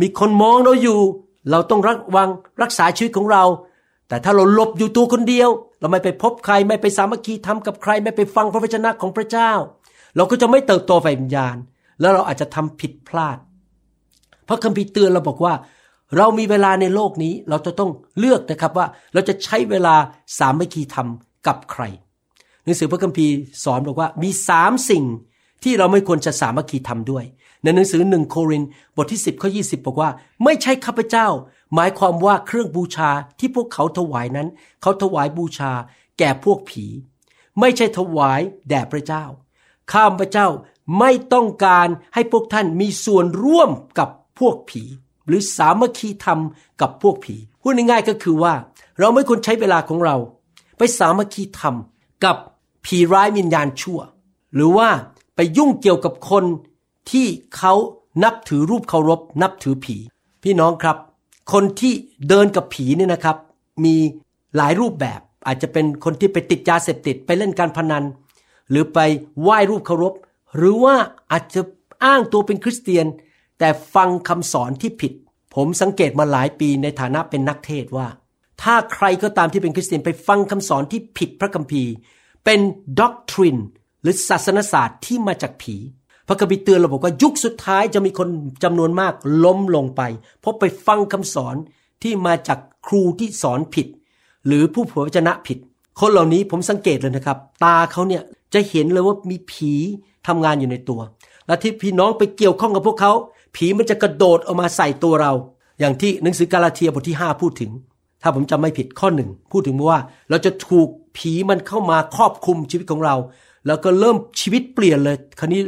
[0.00, 1.00] มีคนมองเราอยู่
[1.50, 2.28] เราต้องระวัง
[2.62, 3.44] รักษาชีวิตของเรา
[4.08, 5.50] แต่ถ้าเราหลบอยู่ตัวคนเดียว
[5.80, 9.52] เราไม่ไปพบใครไม่ไปสามัคคีทำกับใครไม่ไปฟังพระวจนะของพระเจ้า
[10.16, 11.56] เราก็จะไม่เติบโตฝ่ายวิญญาณ
[12.00, 13.38] แล้วเราอาจจะทำผิดพลาด
[14.48, 15.54] พระคัมภีร์เตือนเราบอกว่า
[16.16, 19.94] เรามีเวลาในโลกนี้เราจะต้องเลือกนะครับว่าเราจะใช้เวลา
[20.38, 21.82] สามัคคีทำกับใคร
[22.64, 25.04] หนังสือพระคัมภีร์สอนบอกว่ามีสามสิ่ง
[25.64, 27.24] ที่เราไม่ควรจะสามัคคีทำด้วย
[27.62, 28.62] ในหนังสือหนึ่งโคริน
[28.96, 30.10] บทที่ 10ข้อ20 บอกว่า
[30.44, 31.26] ไม่ใช่ข้าพเจ้า
[31.74, 34.48] หมายความว่าเครื่องบูชาที่พวกเขาถวายนั้น
[34.82, 35.72] เขาถวายบูชา
[36.18, 36.84] แก่พวกผี
[37.60, 39.24] ไม่ใช่ถวายแด่พระเจ้า
[39.92, 40.48] ข้ามพระเจ้า
[40.98, 44.08] ไม่ต้องการให้พวกท่านมีส่วนร่วมกับ
[44.38, 44.82] พวกผี
[45.26, 46.40] หรือสามัคคีธรรม
[46.80, 48.54] กับพวกผีพูดง่ายๆก็คือว่า
[48.98, 50.16] เราไม่ควรใช้เวลาของเรา
[50.78, 51.74] ไปสามัคคีธรรม
[52.24, 52.36] กับ
[52.84, 54.00] ผีร้ายวิญญาณชั่ว
[54.54, 54.88] หรือว่า
[55.36, 56.44] ไปยุ่งเกี่ยวกับคน
[57.10, 57.74] ที่เขา
[58.24, 59.96] นับถือรูปเคารพ นับถือผี
[60.42, 60.96] พี่น้องครับ
[61.52, 61.92] คนที่
[62.28, 63.36] เดินกับผีเนี่ยนะครับ
[63.84, 63.96] มี
[64.56, 68.04] หลายรูปแบบ อาจจะเป็นคนที่ไปติดยาเสพติดไปเล่นการพนัน
[68.70, 68.98] หรือไป
[69.40, 70.14] ไหว้รูปเคารพ
[70.56, 70.94] หรือว่า
[71.32, 71.60] อาจจะ
[72.04, 73.06] อ้างตัวเป็นคริสเตียน
[73.58, 75.12] แต่ฟังคำสอนที่ผิด
[75.54, 78.08] ผมสังเกตมาหลายปีในฐานะเป็นนักเทศว่า
[78.62, 81.92] ถ้าใครก็ตามที่เป็นคริสเตียนไปฟังคำสอนที่ผิดพระคัมภีร์
[82.44, 82.60] เป็น
[83.00, 83.56] ด็อกทริน
[84.02, 85.76] หรือศาสนศาสตร์ที่มาจากผี
[86.28, 88.28] พระคัมภีร์เตือนเราบอกว่ายุคสุดท้ายจะมีคน
[88.64, 89.12] จำนวนมาก
[89.44, 90.02] ล้มลงไป
[90.40, 91.56] เพราะไปฟังคำสอน
[92.02, 93.86] ที่มาจากครูที่สอนผิด
[94.46, 95.58] หรือผู้เผยพระวจนะผิด
[96.00, 98.22] คนเหล่านี้ผมสังเกตเลยนะครับ ตาเขาเนี่ย
[98.54, 99.72] จะเห็นเลยว่ามีผี
[100.26, 101.00] ทำงานอยู่ในตัว
[101.46, 103.12] และที่พี่น้องไปเกี่ยวข้องกับพวกเขา
[103.56, 105.32] ผีมันจะกระโดดออกมาใส่ตัวเรา
[105.80, 107.70] อย่างที่หนังสือกาลาเทียบทที่ 5 พูดถึง
[108.22, 110.00] ถ้าผมจำไม่ผิดข้อหนึ่งพูดถึงว่า
[110.30, 113.16] เราจะถูกผีมันเข้ามาครอบคุมชีวิตของเรา
[113.66, 115.60] แล้วก็เริ่มชีวิตเปลี่ยนเลย คราวนี้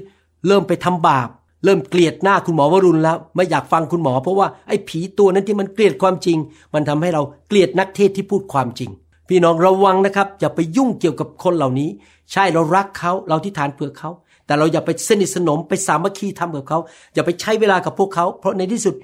[0.47, 1.29] เริ่มไปทำบาป
[1.65, 6.39] เริ่มเกลียดหน้าคุณหมอวรุณแล้ว ไม่อยากฟังคุณหมอ เพราะว่าไอ้ผีตัวนั้นที่มันเกลียดความจริง
[6.75, 8.91] มันทำให้เราเกลียดนักเทศที่พูดความจริง
[9.29, 11.89] พี่น้องระวังนะครับอย่าไปยุ่งเกี่ยวกับคนเหล่านี้
[12.33, 14.11] ใช่เรารักเขาเราที่ฐานเผื่อเขา
[14.47, 16.79] แต่เราอย่าไปสนิทสนมไปสามัคคีทำกับเขา
[17.15, 18.95] อย่าไปใช้เวลากับพวกเขา เพราะในที่สุด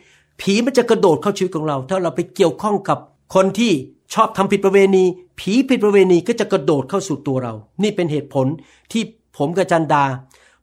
[0.41, 2.99] ผีมันจะกระโดดเข้าชีวิตของเรา ถ้าเราไปเกี่ยวข้องกับ
[3.34, 3.72] คนที่
[4.14, 5.05] ชอบทำผิดประเวณี
[5.41, 8.47] ผีผิดประเวณีก็จะกระโดดเข้าสู่ตัวเรา นี่เป็นเหตุผล
[8.93, 9.03] ที่
[9.37, 10.05] ผมกับจันดา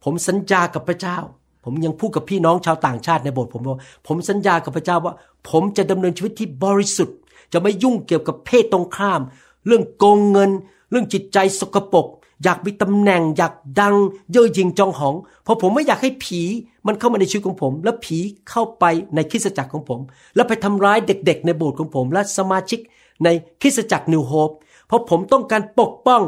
[0.04, 1.18] ผมสัญญากับพระเจ้า
[1.64, 5.14] ผมยังพูดกับพี่น้องชาวต่างชาติในโบสถ์ผมว่าผมสัญญากับพระเจ้าว่า
[5.50, 7.18] ผมจะดำเนินชีวิตที่บริสุทธิ์
[7.54, 9.22] จะไม่ยุ่งเกี่ยวกับเพศตรงข้าม
[9.68, 10.52] เรื่องโกงเงิน
[10.92, 12.08] เรื่องจิตใจสกปรก
[12.44, 13.96] อยากมีตำแหน่ง อยากดัง
[14.32, 16.42] เย่อหยิ่งจองหอง เพราะผมไม่อยากให้ผี
[16.88, 18.18] มันเข้ามาในชีวิตของผม และผี
[18.50, 18.86] เข้าไป
[19.16, 20.00] ในคริสตจักรของผม
[20.36, 22.80] แล้วไปทำร้ายเด็กๆ ในโบสถ์ของผม และสมาชิก
[23.24, 23.28] ใน
[23.62, 24.50] คริสตจักร New Hope
[24.88, 26.22] เพราะผมต้องการปกป้อง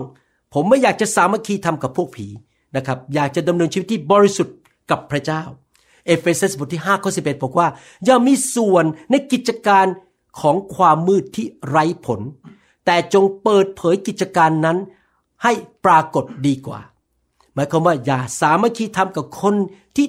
[0.54, 2.28] ผมไม่อยากจะสามัคคีธรรมกับพวกผี
[2.76, 4.58] นะครับอยากจะดำเนินชีวิตที่บริสุทธิ์
[4.92, 5.44] กับพระเจ้า
[6.06, 7.68] เอเฟซัสบทที่5ข้อ11บอกว่า
[8.06, 9.86] อย่ามีส่วนในกิจการ
[10.42, 12.20] ของความมืดที่ไร้ผล
[12.86, 14.78] แต่จงเปิดเผยกิจการนั้น
[15.44, 15.54] ให้
[15.86, 16.82] ปรากฏดีกว่า
[17.54, 19.56] หมายความว่าอย่าสามัคคีธรรมกับคน
[19.96, 20.08] ที่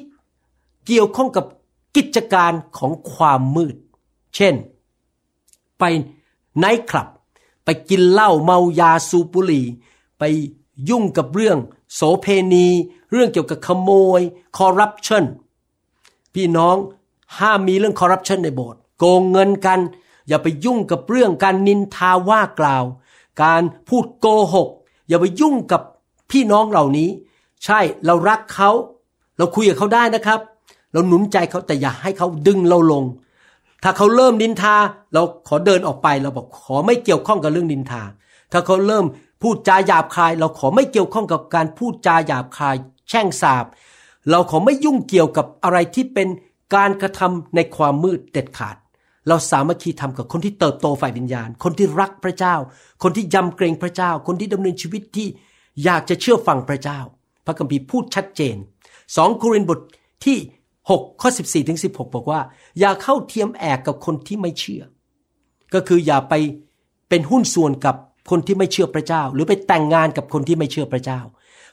[0.87, 1.45] เกี่ยวข้องกับ
[1.97, 3.77] กิจการของความมืด
[4.35, 4.55] เช่น
[5.79, 5.83] ไป
[6.59, 7.09] ไนท์คลับ
[7.65, 9.67] ไปกินเหล้าเมายาสูบบุหรี่
[10.19, 10.23] ไป
[10.89, 11.59] ยุ่งกับเรื่อง
[11.95, 12.69] โสเพณี
[13.13, 14.21] เรื่องเกี่ยวกับขโมย
[14.59, 15.25] คอร์รัปชัน
[16.35, 16.77] พี่น้อง
[17.39, 19.81] ห้ามมีเรื่องคอร์รัปชันในโบสถ์โกงเงินกัน
[20.29, 22.85] อย่าไปยุ่งกับเรื่องการนินทาว่ากล่าว
[23.43, 24.69] การพูดโกหก
[25.09, 25.83] อย่าไปยุ่งกับ
[26.31, 27.09] พี่น้องเหล่านี้
[27.65, 28.71] ใช่เรารักเขา
[29.39, 30.41] เราคุยกับเขาได้นะครับ
[30.93, 33.05] เราหนุนใจเขาแต่อย่าให้เขาดึงเราลง
[33.83, 34.75] ถ้าเขาเริ่มนินทา
[35.15, 38.03] เราขอเดินออกไปเราบอกขอไม่เกี่ยวข้องกับเรื่องนินทา
[38.53, 39.07] ถ้าเขาเริ่ม
[39.43, 42.77] พูดจาหยาบคาย เราขอไม่เกี่ยวข้องกับการพูดจาหยาบคาย
[43.09, 43.65] แช่งสาบ
[44.31, 46.29] เราขอไม่ยุ่งเกี่ยวกับอะไรที่เป็น
[46.75, 48.77] การกระทำในความมืดเด็ดขาด
[49.29, 52.55] เราสามัคคีทำกับคนที่เติบโตฝ่ายวิญญาณ คนที่รักพระเจ้า
[53.03, 55.29] คนที่ยำเกรงพระเจ้า คนที่ดำเนินชีวิตที่
[55.85, 57.01] อยากจะเชื่อฟังพระเจ้า
[57.47, 58.57] พระคัมภีร์พูดชัดเจน
[59.17, 59.81] สองโครินธ์บท
[60.25, 60.39] ที่
[60.81, 62.41] 6ข้อ14ถึง16 บอกว่า
[62.79, 64.83] อย่าเข้าเทียมแอกกับคนที่ไม่เชื่อ
[65.75, 66.35] ก็คืออย่าไป
[67.09, 67.97] เป็นหุ้นส่วนกับ
[68.31, 71.21] คนที่ไม่เชื่อพระเจ้า หรือไปแต่งงานกับคนที่ไม่เชื่อพระเจ้า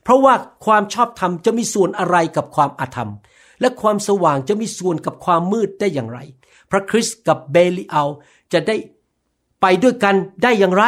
[0.04, 0.34] เพราะว่า
[0.66, 3.12] ความชอบธรรมจะมีส่วนอะไรกับความอาธรรม
[3.62, 6.20] และความสว่างจะมีส่วนกับความมืดได้อย่างไร
[6.72, 8.10] พระคริสต์กับเบลิอัล
[8.54, 8.76] จะได้
[9.62, 10.86] ไปด้วยกันได้อย่างไร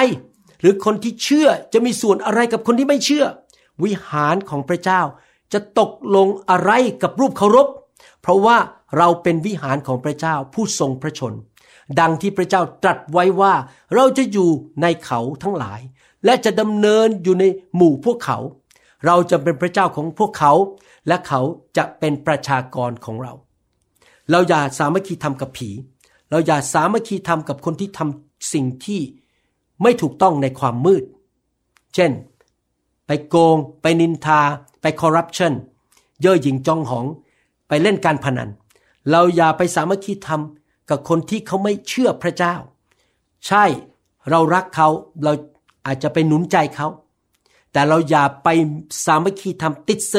[0.61, 3.25] หรือคนที่เชื่อจะมีส่วนอะไรกับคนที่ไม่เชื่อ
[3.83, 5.01] วิหารของพระเจ้า
[5.53, 6.71] จะตกลงอะไร
[7.03, 7.67] กับรูปเคารพ
[8.21, 8.57] เพราะว่า
[8.97, 11.33] เราเป็นวิหารของพระเจ้าผู้ทรงพระชน
[11.99, 13.53] ดังที่พระเจ้าตรัสไว้ว่า
[13.93, 14.49] เราจะอยู่
[14.81, 15.81] ในเขาทั้งหลาย
[16.25, 18.37] และจะดำเนินอยู่ในหมู่พวกเขา
[19.05, 20.53] เราจะเป็นพระเจ้าของพวกเขา
[21.07, 21.41] และเขา
[21.77, 23.33] จะเป็นประชากรของเรา
[24.31, 25.69] เราอย่าสามัคคีทำกับผี
[26.29, 29.01] เราอย่าสามัคคีทำกับคนที่ทำสิ่งที่
[29.81, 31.03] ไม่ถูกต้องในความมืด
[31.95, 32.11] เช่น
[33.07, 34.41] ไปโกง ไปนินทา
[34.81, 35.53] ไปคอร์รัปชัน
[36.21, 37.05] เย่อหยิ่งจองหอง
[37.67, 38.49] ไปเล่นการพนัน
[39.09, 42.55] เราอย่าไปสามัคคีทำ กับคนที่เขาไม่เชื่อพระเจ้า
[43.47, 43.65] ใช่
[44.29, 44.89] เรารักเขา
[45.23, 45.33] เรา
[45.85, 46.87] อาจจะไปหนุนใจเขา
[47.71, 48.49] แต่เราอย่าไป
[49.05, 50.15] สามัคคีทำติดส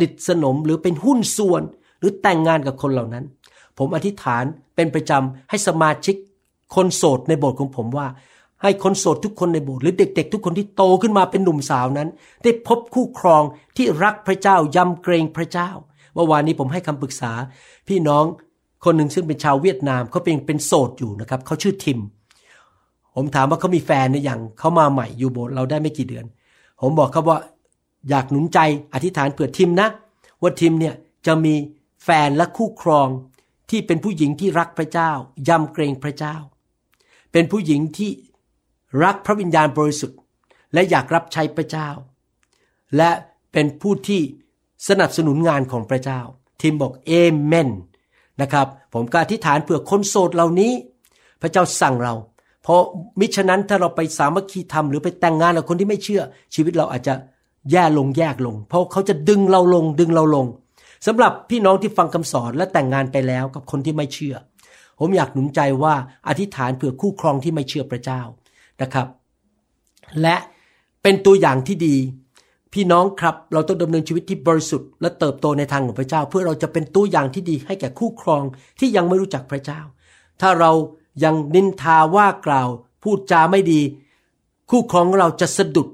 [0.00, 1.62] นิทสนมหรือเป็นหุ้นส่วน
[1.98, 3.24] หรือแต่งงานกับคนเหล่านั้น
[3.78, 4.44] ผมอธิษฐาน
[4.76, 6.16] เป็นประจำให้สมาชิก
[6.74, 8.06] คนโสดในโบสถ์ของผมว่า
[8.62, 12.08] ให้คนโสดทุกคนในโบสถ์หรือเด็ก ๆ ทุกคนที่โตขึ้นมาเป็นหนุ่มสาวนั้น
[12.42, 13.42] ได้พบคู่ครอง
[13.76, 15.70] ที่รักพระเจ้ายำเกรงพระเจ้า
[16.14, 17.32] เมื่อวานนี้ผมให้คำปรึกษา
[17.88, 18.24] พี่น้อง
[18.84, 22.00] คนหนึ่งซึ่งเป็นชาวเวียดนามเขาเป็นเป็นโสดอยู่นะครับเขาชื่อทิม
[23.14, 26.26] ผมถามว่าเขามีแฟนหรือยังเขามาใหม่อยู่โบสถ์เราได้ไม่กี่เดือน
[26.80, 27.38] ผมบอกเขาว่า
[28.08, 28.58] อยากหนุนใจ
[28.94, 29.88] อธิษฐานเผื่อทิมนะ
[30.42, 30.94] ว่าทิมเนี่ย
[31.26, 31.54] จะมี
[32.04, 33.08] แฟนและคู่ครอง
[33.70, 35.10] ที่เป็นผู้หญิงที่รักพระเจ้า
[35.48, 36.36] ยำเกรงพระเจ้า
[37.32, 38.10] เป็นผู้หญิงที่
[39.04, 40.18] รักพระวิญญาณบริสุทธิ์
[40.72, 41.88] และอยากรับใช้พระเจ้า
[42.96, 43.10] และ
[43.52, 44.22] เป็นผู้ที่
[44.88, 46.20] สนับสนุนงานของพระเจ้า
[46.60, 47.12] ทิมบอกเอ
[47.44, 47.68] เมน
[48.42, 50.72] นะครับ ผมก็อธิษฐานเผื่อคนโสดเหล่านี้
[51.40, 52.14] พระเจ้าสั่งเรา
[52.62, 52.80] เพราะ
[53.20, 56.22] มิฉะนั้นถ้าเราไปสามัคคีทำหรือไปแต่งงานกับคนที่ไม่เชื่อ
[56.54, 57.14] ชีวิตเราอาจจะ
[57.70, 60.46] แย่ลงแยกลง เพราะเขาจะดึงเราลงดึงเราลง
[61.06, 64.36] สำหรับพี่น้องที่ฟังคำสอนและแต่งงานไปแล้วกับคนที่ไม่เชื่อ
[64.98, 65.94] ผมอยากหนุนใจว่า
[66.28, 68.20] อธิษฐานเผื่อคู่ครองที่ไม่เชื่อพระเจ้า
[68.82, 69.06] นะครับ
[70.22, 70.36] และ
[71.02, 71.96] เป็นตัวอย่างที่ดี
[72.72, 78.42] พี่น้องครับ เราต้องดำเนินชีวิตที่บริสุทธิ์และเติบโตในทางของพระเจ้า เพื่อเราจะเป็นตัวอย่างที่ดีให้แก่คู่ครอง
[78.78, 79.80] ที่ยังไม่รู้จักพระเจ้า
[80.40, 80.72] ถ้าเรา
[81.24, 82.68] ยังนินทาว่ากล่าว
[83.02, 83.80] พูดจาไม่ดี
[84.70, 85.88] คู่ครองเราจะสะดุด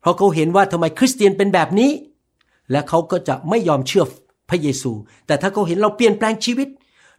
[0.00, 1.90] เพราะเขาเห็นว่าทำไมคริสเตียนเป็นแบบนี้
[2.70, 4.04] และเขาก็จะไม่ยอมเชื่อ
[4.48, 4.92] พระเยซู
[5.26, 6.68] แต่ถ้าเขาเห็นเราเปลี่ยนแปลงชีวิต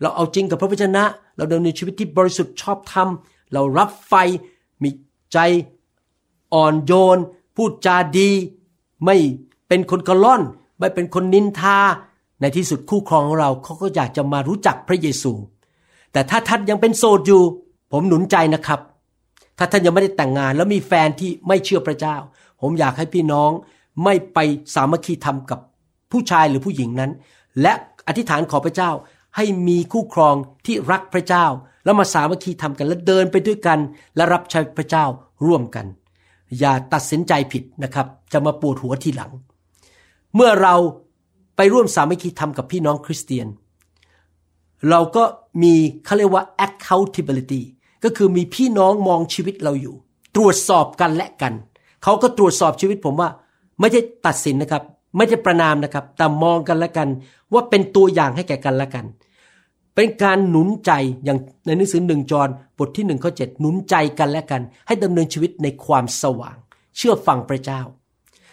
[0.02, 1.04] เราเอาจริงกับพระวจนะ
[1.38, 3.10] เราดำเนินชีวิตที่บริสุทธิ์ชอบธรรม
[3.54, 4.14] เรารับไฟ
[4.84, 4.90] มี
[5.34, 5.38] ใจ
[6.54, 7.18] อ่อนโยน
[7.56, 8.30] พูดจาดี
[9.06, 9.16] ไม่
[9.68, 10.42] เป็นคนกระล่อน
[10.80, 11.78] ไม่เป็นคนนินทา
[12.42, 15.32] ในที่สุดคู่ครองของเราเขาก็อยากจะมารู้จักพระเยซู
[16.12, 17.42] แต่ถ้าท่านยังเป็นโสดอยู่
[17.92, 18.80] ผมหนุนใจนะครับ
[19.58, 22.16] ถ้าท่านยังไม่ได้แต่งงาน แล้วมีแฟนที่ไม่เชื่อพระเจ้า
[22.62, 23.52] ผมอยากให้พี่น้อง
[24.04, 24.40] ไม่ไป
[24.76, 25.60] สามัคคีธรรมกับ
[26.12, 27.12] ผู้ชายหรือผู้หญิงนั้น
[27.62, 27.74] และ
[28.08, 28.92] อธิษฐานขอพระเจ้า
[29.36, 30.36] ให้มีคู่ครอง
[30.66, 31.46] ที่รักพระเจ้า
[31.84, 33.80] แล้วมาสามัคคีทำกันและเดินไปด้วยกัน
[34.16, 35.06] และรับใช้พระเจ้า
[35.46, 35.86] ร่วมกัน
[36.60, 39.32] อย่าตัดสินใจผิดนะครับ จะมาปวดหัวทีหลัง
[40.36, 40.76] เมื่อเรา
[41.56, 43.48] ไปร่วมสามัคคีทำกับพี่น้องคริสเตียน
[44.90, 45.24] เราก็
[45.64, 45.74] มี
[46.06, 47.62] เขาเรียกว่า accountability
[48.04, 49.96] ก็คือมีพี่น้องมองชีวิตเราอยู่
[50.36, 51.54] ตรวจสอบกันและกัน
[52.04, 53.30] เขาก็ตรวจสอบชีวิตผมว่า
[53.80, 54.84] ไม่ใช่ตัดสินนะครับ
[55.18, 57.10] ไม่ใช่ประนามนะครับ แต่มองกันและกัน
[57.54, 59.06] ว่าเป็นตัวอย่างให้แก่กันและกัน
[59.96, 60.92] เป็นการหนุนใจ
[61.26, 66.58] อย่างในหนังสือหนึ่งจอห์นบทที่หนึ่งข้อเจ็ดหนุนใจกันและกัน ให้ดำเนินชีวิตในความสว่าง
[66.98, 67.82] เชื่อฟังพระเจ้า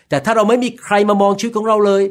[0.09, 2.03] แต่ถ้าเราไม่มีใครมามองชีวิตของเราเลย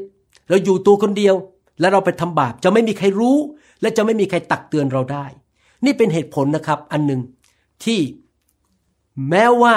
[0.50, 1.36] เราอยู่ตัวคนเดียว
[1.80, 3.38] และเราไปทำบาปจะไม่มีใครรู้
[3.82, 5.26] และจะไม่มีใครตักเตือนเราได้
[5.86, 7.22] นี่เป็นเหตุผลนะครับอันหนึ่ง
[7.84, 8.00] ที่
[9.30, 9.76] แม้ว่า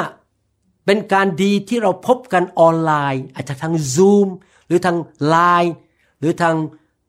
[0.86, 4.28] เป็นการดีที่เราพบกันออนไลน์ อาจจะทาง Zoom
[4.66, 4.96] หรือทาง
[5.26, 5.72] ไลน์
[6.18, 6.54] หรือทาง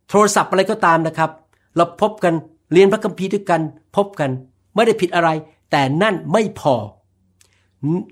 [0.10, 1.32] โทรศัพท์อะไรก็ตามนะครับ
[1.76, 2.34] เราพบกัน
[2.72, 3.62] เรียนพระคัมภีร์ด้วยกัน
[3.96, 4.32] พบกัน
[4.76, 5.30] ไม่ได้ผิดอะไร
[5.72, 6.76] แต่นั่นไม่พอ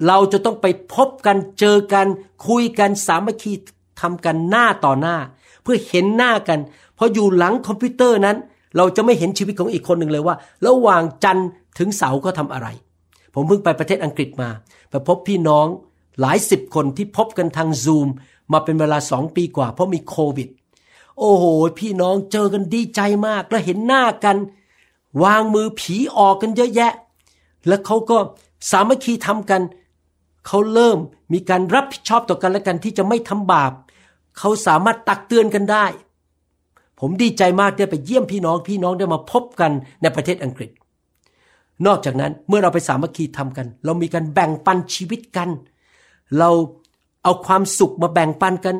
[0.07, 2.07] เราจะต้องไปพบกันเจอกัน
[2.47, 3.53] คุยกันสามัคคี
[4.01, 5.17] ทำกันหน้าต่อหน้า
[5.63, 6.59] เพื่อเห็นหน้ากัน
[6.95, 8.37] เพราะอยู่หลังคอมพิวเตอร์นั้น
[8.77, 10.35] เราจะไม่เห็นชีวิตของอีกคนหนึ่งเลยว่า
[10.67, 12.67] ระหว่างจันทร์ถึงเสาร์ก็ทำอะไร
[13.33, 14.49] ผมเพิ่งไปประเทศอังกฤษมา
[14.89, 15.67] ไปพบพี่น้อง
[16.21, 18.07] หลายสิบคนที่พบกันทางซูม
[18.53, 20.47] มาเป็นเวลาสองปีกว่า เพราะมีโควิด
[21.19, 21.45] โอ้โห
[21.79, 24.37] พี่น้องเจอกันดีใจมาก แล้วเห็นหน้ากัน
[25.23, 26.93] วางมือผีออกกันเยอะแยะ
[27.67, 28.17] แล้วเขาก็
[28.71, 29.61] สามัคคีทำกัน
[30.47, 30.97] เขาเริ่ม
[31.33, 33.71] มีการรับผิดชอบต่อกันและกันที่จะไม่ทำบาป
[34.37, 35.85] เขาสามารถตักเตือนกันได้
[36.99, 40.69] ผมดีใจมากได้ไปเยี่ยมพี่น้อง พี่น้องได้มาพบกันในประเทศอังกฤษ
[41.85, 45.49] นอกจากนั้นเมื่อเราไปสามัคคีทำกัน เรามีการแบ่งปันชีวิตกัน
[46.37, 46.49] เรา
[47.23, 48.75] เอาความสุขมาแบ่งปันกัน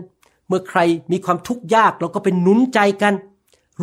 [0.54, 0.80] มื่อใคร
[1.12, 3.14] มีความทุกข์ยากเราก็เป็นหนุนใจกัน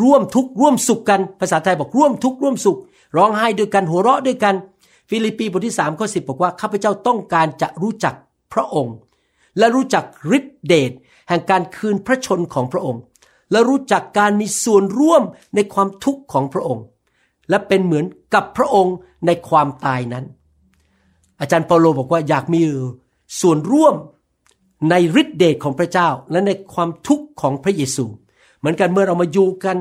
[0.03, 2.79] ร่วมทุกข์ร่วมสุขกัน ภาษาไทยบอกร่วมทุกข์ร่วมสุข
[3.17, 4.55] ร้องไห้ด้วยกันหัวเราะด้วยกัน
[5.09, 8.15] ฟิลิปปีบทที่3ข้อ10 บอกว่าข้าพเจ้าต้องการจะรู้จัก
[8.53, 8.95] พระองค์
[9.59, 10.05] และรู้จัก
[10.37, 10.93] ฤทธิเดช
[11.29, 13.01] แห่งการคืนพระชนของพระองค์
[13.53, 15.23] และรู้จักการมีส่วนร่วม
[15.55, 16.85] ในความทุกข์ของพระองค์
[17.51, 18.05] และเป็นเหมือน
[18.35, 18.95] กับพระองค์
[19.27, 20.25] ในความตายนั้น
[21.41, 22.61] อาจารย์เปาโลบอกว่าอยากมี
[23.41, 23.95] ส่วนร่วม
[24.91, 28.05] ในฤทธิเดชของพระเจ้าและในความทุกข์ของพระเยซู
[28.59, 29.77] เหมือนกันเมื่อเรามาอยู่กัน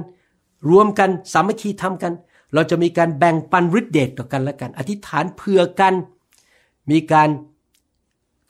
[0.69, 2.13] รวมกันสามัคคีทำกัน
[2.53, 5.93] เราจะมีการแบ่งปันฤทธิเดชต่อกันและกัน อธิษฐานเผื่อกัน
[6.91, 7.29] มีการ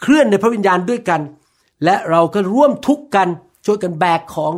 [0.02, 1.22] เคลื่อนในพระวิญญาณด้วยกัน
[1.84, 3.28] และเราก็ร่วมทุกข์กัน
[3.66, 4.54] ช่วยกันแบกของ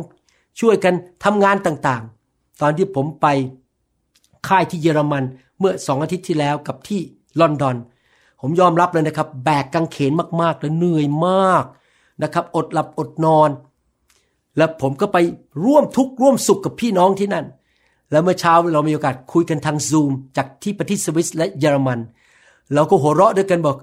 [0.60, 3.26] ช่วยกันทำงานต่างๆ ตอนที่ผมไป
[4.48, 5.24] ค่ายที่เยอรมัน
[5.58, 7.00] เมื่อสองอาทิตย์ที่แล้วกับที่
[7.40, 7.76] ลอนดอน
[8.40, 11.64] ผมยอมรับเลยนะครับ แบกกังเขนมากๆ และเหนื่อยมาก
[12.22, 13.50] นะครับ อดหลับอดนอน
[14.56, 15.18] แล้วผมก็ไป
[15.64, 17.46] ร่วมทุกข์ร่วมสุขกับพี่น้องที่นั่น
[18.10, 22.00] แล้วเมื่อเช้าเรามีโอกาสคุยกันทางซูม จากที่ประเทศสวิสและเยอรมัน
[22.74, 23.76] เราก็หัวเราะด้วยกันบอก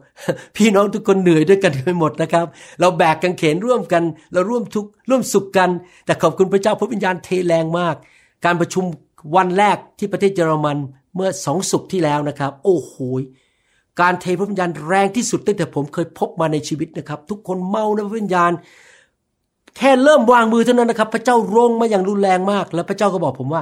[0.57, 2.45] พี่น้องทุกคนเหนื่อยด้วยกันไปหมดนะครับ
[2.79, 5.69] เราแบกกังเขนร่วมกัน เราร่วมทุกข์ร่วมสุขกัน
[6.05, 7.95] แต่ขอบคุณพระเจ้าพระวิญญาณเทแรงมาก
[8.45, 8.83] การประชุม
[9.35, 10.77] วันแรกที่ประเทศเยอรมัน
[11.15, 12.93] เมื่อสองสุขที่แล้วนะครับ โอ้โห
[14.01, 18.51] การเทพระวิญญาณแรงที่สุดตั้งแต่ผมเคยพบมาในชีวิตนะครับ ทุกคนเมาในพระวิญญาณ
[19.77, 23.61] แค่เริ่มวางมือเท่านั้นนะครับ พระเจ้าลงมาอย่างรุนแรงมาก แล้วพระเจ้าก็บอกผมว่า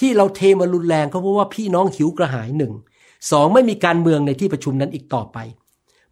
[0.00, 2.72] ที่เราเทมารุนแรงก็เพราะว่าพี่น้องหิวกระหายหนึ่ง
[3.30, 5.38] สองไม่มีการเมืองในที่ประชุมนั้นอีกต่อไป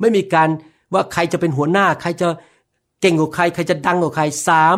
[0.00, 0.48] ไม่มีการ
[0.94, 2.28] ว่าใครจะเป็นหัวหน้า ใครจะ
[3.00, 4.76] เก่งกว่าใคร ใครจะดังกว่าใครสาม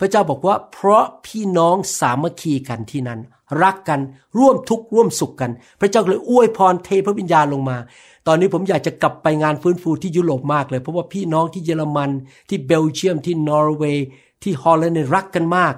[0.00, 3.20] พระเจ้าบอกว่า เพราะพี่น้องสามัคคีกันที่นั้น
[3.62, 4.00] รักกัน
[4.38, 7.76] ร่วมทุกข์ร่วมสุขกัน พระเจ้าเลยอวยพรเทพระวิญญาณลงมา
[8.26, 12.10] ตอนนี้ผมอยากจะกลับไปงานฟื้นฟูที่ยุโรปมากเลย เพราะว่าพี่น้องที่เยอรมัน
[12.48, 14.06] ที่เบลเยียมที่นอร์เวย์
[14.42, 15.74] ที่ฮอลแลนด์รักกันมาก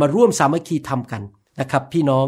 [0.00, 1.22] มาร่วมสามัคคีธรรมกัน
[1.60, 2.26] นะครับ พี่น้อง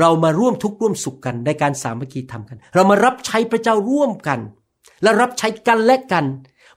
[0.00, 4.40] เรามาร่วมทุกข์ร่วมสุขกันในการสามัคคีธรรมกัน เรามารับใช้พระเจ้าร่วมกัน
[5.02, 6.24] และรับใช้กันและกัน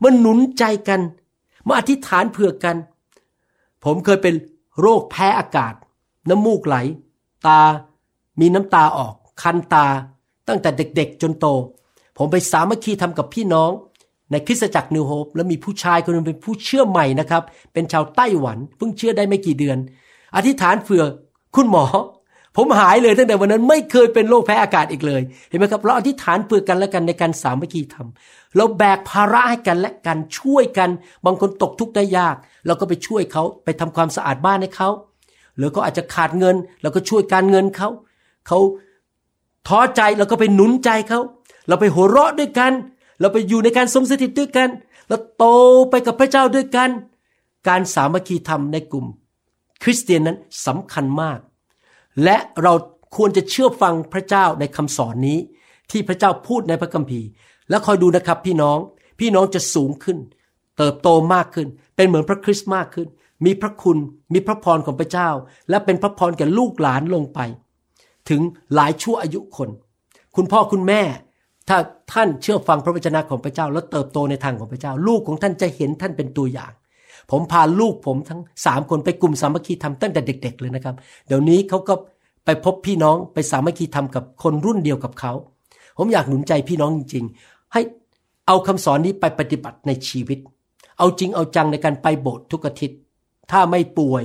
[0.04, 1.02] มาหนุนใจกัน
[1.68, 2.78] มาอธิษฐานเผื่อกัน
[3.84, 4.36] ผมเคยเป็น
[4.80, 5.74] โรคแพ้อากาศ
[6.30, 6.76] น้ำมูกไหล
[7.48, 7.62] ตา
[8.40, 9.86] มีน้ำตาออก คันตา
[10.48, 11.48] ตั้งแต่เด็กๆจนโต
[12.20, 13.72] ผมไปสามัคคีทำกับพี่น้อง
[14.32, 17.44] ในคริสตจักรนิวโฮปแล้วมีผู้ชายคนหนึงเป็นผู้เชื่อใหม่นะครับ
[17.74, 19.78] เป็นชาวไต้หวันเพิ่งเชื่อได้ไม่กี่เดือน
[20.36, 21.04] อธิษฐานเผื่อ
[21.56, 21.86] คุณหมอ
[22.58, 28.08] ผมหายเลยตั้งแต่วันนั้นไม่เคยเป็นโรคแพ้อากาศอีกเลย เห็นไหมครับ เราอธิษฐานเผื่อกันและกันในการสามัคคีธรรม
[28.56, 30.90] เราแบกภาระให้กันและกันช่วยกัน
[31.26, 32.36] บางคนตกทุกข์ได้ยาก
[32.68, 34.90] เราก็ไปช่วยเขาไปทำความสะอาดบ้านให้เขา
[35.58, 37.90] หรือเขาอาจจะขาดเงินเราก็ช่วยการเงินเขา
[38.48, 38.60] เขา
[39.68, 41.20] ท้อใจเราก็ไปหนุนใจเขา
[41.70, 42.74] เราไปหัวเราะด้วยกัน
[43.20, 44.70] เราไปอยู่ในการทรงสถิตด้วยกัน
[45.08, 45.46] เราโต
[45.90, 46.90] ไปกับพระเจ้าด้วยกัน
[47.68, 49.06] การสามัคคีธรรมในกลุ่ม
[49.84, 51.40] คริสเตียนนั้นสำคัญมาก
[52.24, 52.74] และเรา
[53.16, 55.38] ควรจะเชื่อฟังพระเจ้าในคำสอนนี้
[55.92, 57.28] ที่พระเจ้าพูดในพระคัมภีร์
[57.70, 58.78] แล้วคอยดูนะครับพี่น้อง
[59.20, 60.18] พี่น้องจะสูงขึ้น
[60.78, 63.08] เติบโตมากขึ้น เป็นเหมือนพระคริสต์มากขึ้น
[63.46, 63.98] มีพระคุณ
[64.34, 65.30] มีพระพรของพระเจ้า
[65.70, 67.40] และเป็นพระพรแก่ลูกหลานลงไป
[68.30, 68.42] ถึง
[68.74, 69.70] หลายชั่วอายุคน
[70.36, 71.02] คุณพ่อคุณแม่
[71.70, 71.78] ถ้า
[72.14, 76.72] ท่านเชื่อฟังพระวจนะของพระเจ้า แล้วเติบโตในทางของพระเจ้า ลูกของท่านจะเห็นท่านเป็นตัวอย่าง
[77.32, 80.96] ผมพาลูกผมทั้งสามคนไปกลุ่มสามัคคีธรรมตั้งแต่เด็ก ๆ เลยนะครับ
[81.28, 81.94] เดี๋ยวนี้เขาก็
[82.46, 85.34] ไปพบพี่น้องไปสามัคคีธรรมกับคนรุ่นเดียวกับเขา
[85.98, 87.82] ผมอยากหนุนใจพี่น้องจริง ๆ ให้
[88.48, 90.40] เอาคำสอนนี้ไปปฏิบัติในชีวิต
[90.98, 92.98] เอาจริงเอาจังในการไปโบสถ์ทุกอาทิตย์
[93.52, 94.24] ถ้าไม่ป่วย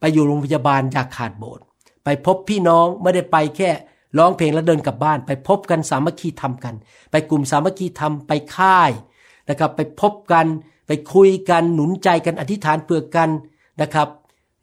[0.00, 1.64] ไปอยู่โรงพยาบาลอย่าขาดโบสถ์
[2.04, 3.70] ไปพบพี่น้องไม่ได้ไปแค่
[4.18, 6.74] ร้องเพลงแล้วเดินกลับบ้าน ไปพบกันสามัคคีธรรมกัน
[7.10, 8.90] ไปกลุ่มสามัคคีธรรมไปค่าย
[9.50, 10.46] นะครับ ไปพบกัน
[10.86, 13.30] ไปคุยกันหนุนใจกันอธิษฐานเพื่อกัน
[13.82, 14.08] นะครับ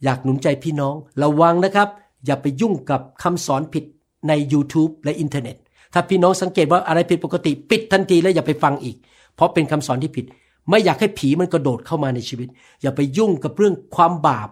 [0.03, 1.89] อยากหนุนใจพี่น้องระวังนะครับ
[2.25, 3.83] อย่าไปยุ่งกับคำสอนผิด
[4.27, 5.55] ใน YouTube และอินเทอร์เน็ต
[5.93, 8.95] ถ้าพี่น้องสังเกตว่าอะไรผิดปกติ ปิดทันทีแล้วอย่าไปฟังอีก
[9.35, 10.25] เพราะเป็นคำสอนที่ผิด
[10.69, 12.47] ไม่อยากให้ผีมันกระโดดเข้ามาในชีวิต
[12.81, 14.49] อย่าไปยุ่งกับเรื่องความบาป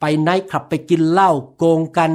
[0.00, 2.10] ไปไนท์คลับไปกินเหล้าโกงกัน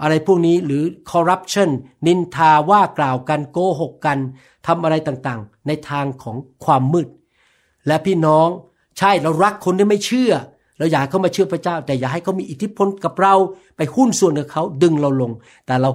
[0.00, 1.70] อะไรพวกนี้หรือคอร์รัปชัน
[2.06, 4.18] นินทาว่ากล่าวกันโกหกกัน
[4.66, 7.08] ทำอะไรต่างๆ ในทางของความมืด
[7.86, 8.48] และพี่น้อง
[8.98, 10.32] ใช่เรารักคนที่ไม่เชื่อ
[10.78, 13.34] เราอยากเขามาเชื่อพระเจ้า แต่อย่าให้เขามีอิทธิพลกับเรา
[13.76, 15.32] ไปหุ้นส่วนกับเขาดึงเราลง
[15.66, 15.90] แต่เรา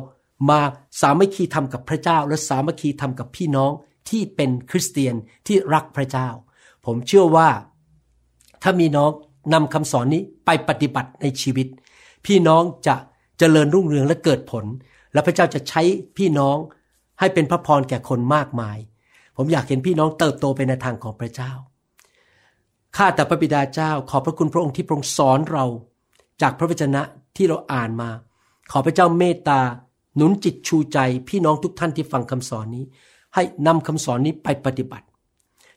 [0.49, 0.59] มา
[1.01, 3.71] สามัคคีทำกับพระเจ้า และสามัคคีทำกับพี่น้อง
[4.09, 5.15] ที่เป็นคริสเตียน
[5.47, 6.27] ที่รักพระเจ้า
[6.85, 7.49] ผมเชื่อว่า
[8.63, 9.11] ถ้ามีน้อง
[9.53, 11.67] นำคำสอนนี้ไปปฏิบัติในชีวิต
[12.25, 12.95] พี่น้องจะ
[13.39, 14.65] เจริญรุ่งเรืองและเกิดผล
[15.13, 15.81] และพระเจ้าจะใช้
[16.17, 16.57] พี่น้อง
[17.19, 18.77] ให้เป็นพระพรแก่คนมากมาย
[19.37, 21.51] ผมอยากเห็นพี่น้องเติบโตไปในทางของพระเจ้า
[22.97, 25.65] ข้าแต่พระบิดาเจ้า ขอบพระคุณพระองค์ที่ทรงสอนเรา
[26.41, 27.01] จากพระวจนะ
[27.35, 28.09] ที่เราอ่านมา
[28.71, 29.59] ขอพระเจ้าเมตตา
[30.15, 32.85] หนุนจิตชูใจพี่น้องทุกท่านที่ฟังคำสอนนี้
[33.35, 35.05] ให้นำคำสอนนี้ไปปฏิบัติ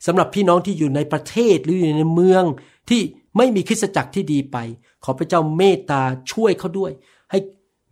[0.06, 2.44] สำหรับพี่น้องที่อยู่ในประเทศหรืออยู่ในเมือง
[2.90, 3.02] ที่
[3.36, 4.56] ไม่มีคริสตจักรที่ดีไป
[5.04, 6.02] ขอพระเจ้าเมตตา
[6.32, 6.92] ช่วยเขาด้วย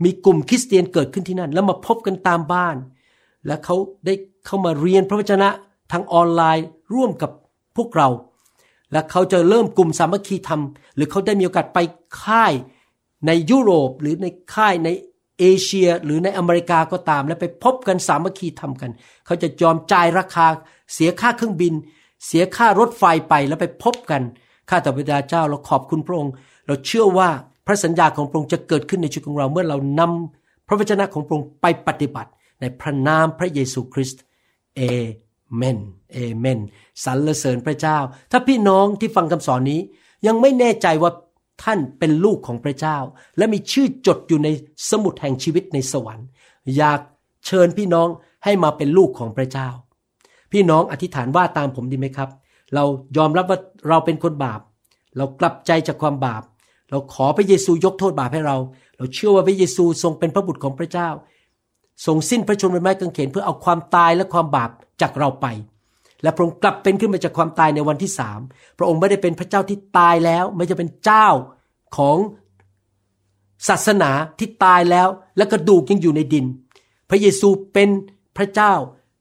[0.04, 2.76] มีกลุ่มคริสเตียนเกิดขึ้นที่นั่น แล้วมาพบกันตามบ้าน
[3.46, 3.76] และเขา
[4.06, 4.14] ได้
[4.46, 5.48] เข้ามาเรียนพระวจนะ
[5.92, 7.30] ทางออนไลน์ร่วมกับ
[7.76, 8.08] พวกเรา
[8.92, 10.62] และเขาจะเริ่มกลุ่มสามัคคีธรรม
[10.94, 11.78] หรือเขาได้มีโอกาสไป
[12.22, 12.52] ค่าย
[13.26, 14.88] ในยุโรปหรือในค่ายใน
[15.38, 18.90] เอเชียหรือในอเมริกาก็ตาม และไปพบกันสามัคคีทำกัน
[19.26, 20.46] เขาจะยอมจ่ายราคา
[20.94, 21.74] เสียค่าเครื่องบิน
[22.26, 24.22] เสียค่ารถไฟไปแล้วไปพบกัน
[24.68, 26.32] ข้าแต่พระเจ้าเราขอบคุณพระองค์
[26.66, 27.30] เราเชื่อว่า
[27.66, 34.22] พระสัญญาของพระองค์จะเกิดขึ้นในชีวิตของเราเมื่อเรานำพระวจนะของพระองค์ไปปฏิบัติในพระนามพระเยซูคริสต์
[34.76, 34.80] เอ
[35.56, 35.78] เมน
[36.12, 36.58] เอเมน
[37.04, 37.98] สรรเสริญพระเจ้า
[38.30, 39.80] ถ้าพี่น้องที่ฟังคำสอนนี้
[40.26, 41.10] ยังไม่แน่ใจว่า
[41.64, 42.96] ท่านเป็นลูกของพระเจ้า
[43.36, 44.48] และมีชื่อจดอยู่ใน
[44.90, 46.26] สมุดแห่งชีวิตในสวรรค์
[46.76, 47.00] อยาก
[47.46, 48.08] เชิญพี่น้อง
[48.44, 49.68] ให้มาเป็นลูกของพระเจ้า
[50.52, 52.30] พี่น้องอธิษฐานว่าตามผมดีไหมครับ
[52.74, 52.84] เรา
[53.16, 53.58] ยอมรับว่า
[53.88, 54.60] เราเป็นคนบาป
[55.16, 56.42] เรากลับใจจากความบาป
[56.90, 58.56] เราขอพระเยซูยกโทษบาปให้เรา
[58.96, 61.08] เราเชื่อว่าพระเยซูทรงเป็นพระบุตรของพระเจ้า
[62.06, 64.70] ทรงสิ้นพระชนม์บนไม้กางเขนเพื่อเอาความตายและความบาป
[65.00, 65.46] จากเราไป
[66.22, 68.40] และพระองค์กลับเป็นขึ้นมาจากความตายในวันที่สาม
[68.78, 71.26] พระองค์ไม่ได้เป็นพระเจ้าที่ตายแล้ว ไม่จะเป็นเจ้า
[71.96, 72.16] ของ
[73.68, 76.46] ศาสนาที่ตายแล้ว และกระดูกยังอยู่ในดิน
[77.10, 77.88] พระเยซูเป็น
[78.36, 78.72] พระเจ้า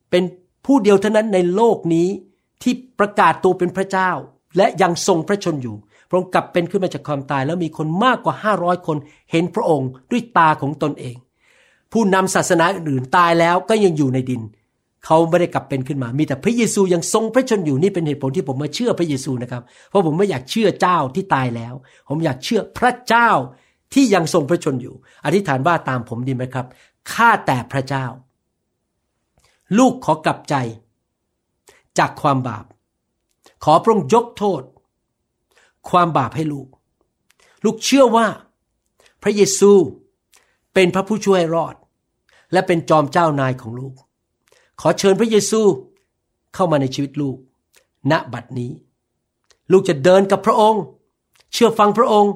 [0.09, 0.24] เป็น
[0.66, 2.07] ผู้เดียวเท่านั้นในโลกนี้
[2.63, 4.11] ที่ประกาศตัวเป็นพระเจ้า
[4.57, 5.76] และยังทรงพระชนอยู่
[6.10, 8.97] พระองค์กลับเป็นขึ้นมาจากความตาย แล้วมีคนมากกว่า 500 คน
[9.32, 11.16] เห็นพระองค์ด้วยตาของตนเอง
[11.91, 14.41] ผู้นำศาสนาอื่นตายแล้วก็ยังอยู่ในดิน
[15.06, 21.74] เขาไม่ได้กลับเป็นขึ้นมา มีแต่พระเยซูยังทรงพระชนอยู่นี่เป็นเหตุผลที่ผมมาเชื่อพระเยซูนะครับ เพราะผมไม่อยากเชื่อเจ้าที่ตายแล้ว
[22.10, 23.30] ผมอยากเชื่อพระเจ้า
[23.93, 24.95] ที่ยังทรงพระชนอยู่
[25.26, 26.66] อธิษฐานว่าตามผมดีไหมครับ
[27.12, 28.06] ข้าแต่พระเจ้า
[29.78, 30.56] ลูกขอกลับใจ
[31.97, 32.66] จากความบาป
[33.64, 34.62] ขอพระองค์ยกโทษ
[35.89, 36.67] ความบาปให้ลูก
[37.65, 38.27] ลูกเชื่อว่า
[39.23, 39.71] พระเยซู
[40.73, 41.75] เป็นพระผู้ช่วยรอด
[42.51, 43.93] และเป็นจอมเจ้านายของลูก
[44.81, 45.61] ขอเชิญพระเยซู
[46.53, 47.38] เข้ามาในชีวิตลูก
[48.11, 48.71] ณบัดนี้
[49.71, 50.83] ลูกจะเดินกับพระองค์
[51.53, 52.33] เชื่อฟังพระองค์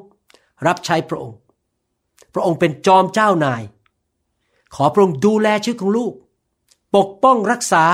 [0.68, 1.38] รับใช้พระองค์
[2.34, 3.62] พระองค์เป็นจอมเจ้านาย
[4.76, 6.14] ขอพระองค์ดูแลชีวิตของลูก
[6.95, 7.86] ปกป้องรักษา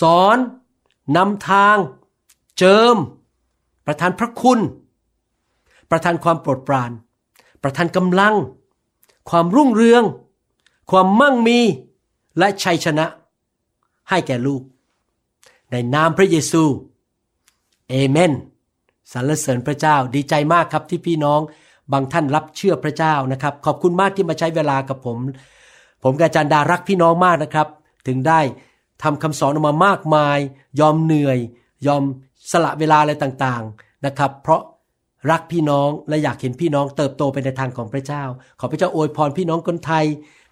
[0.00, 0.38] สอน
[1.16, 1.76] นำทาง
[2.58, 2.96] เจิม
[3.88, 4.60] ประทานพระคุณ
[5.90, 6.90] ประทานความโปรดปราน
[7.62, 8.34] ประทานกำลัง
[9.30, 10.04] ความรุ่งเรือง
[10.90, 11.58] ความมั่งมี
[12.38, 13.06] และชัยชนะ
[14.10, 14.62] ให้แก่ลูก
[15.70, 16.62] ในนามพระเยซู
[17.88, 18.32] เอเมน
[19.12, 21.40] สรรเสริญพระเจ้าดีใจมากครับที่พี่น้อง
[21.92, 25.18] บางท่านรับเชื่อพระเจ้านะครับ ขอบคุณมากที่มาใช้เวลากับผม
[26.02, 27.68] ผมกับอาจารย์ดารักพี่น้องมากนะครับ
[28.06, 28.40] ถึงได้
[29.02, 30.38] ทำคำสอนออกมามากมาย
[30.80, 31.38] ยอมเหนื่อย
[31.86, 32.02] ยอม
[32.52, 34.62] สละเวลาอะไรต่างๆนะครับ เพราะ
[35.30, 38.22] รักพี่น้องและอยากเห็นพี่น้องเติบโตไปในทางของพระเจ้า
[38.60, 40.04] ขอพระเจ้าอวยพรพี่น้องคนไทย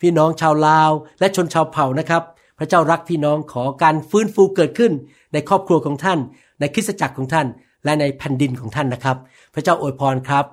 [0.03, 0.91] พี่น้องชาวลาว
[1.21, 2.23] และชนชาวเผ่านะครับ
[2.59, 4.93] พระเจ้ารักพี่น้องขอการฟื้นฟูเกิดขึ้น
[5.33, 6.19] ในครอบครัวของท่าน
[6.61, 7.47] ในคริสตจักรของท่าน
[7.85, 9.17] และในแผ่นดินของท่านนะครับ
[9.55, 10.45] พระเจ้าอวยพรครับ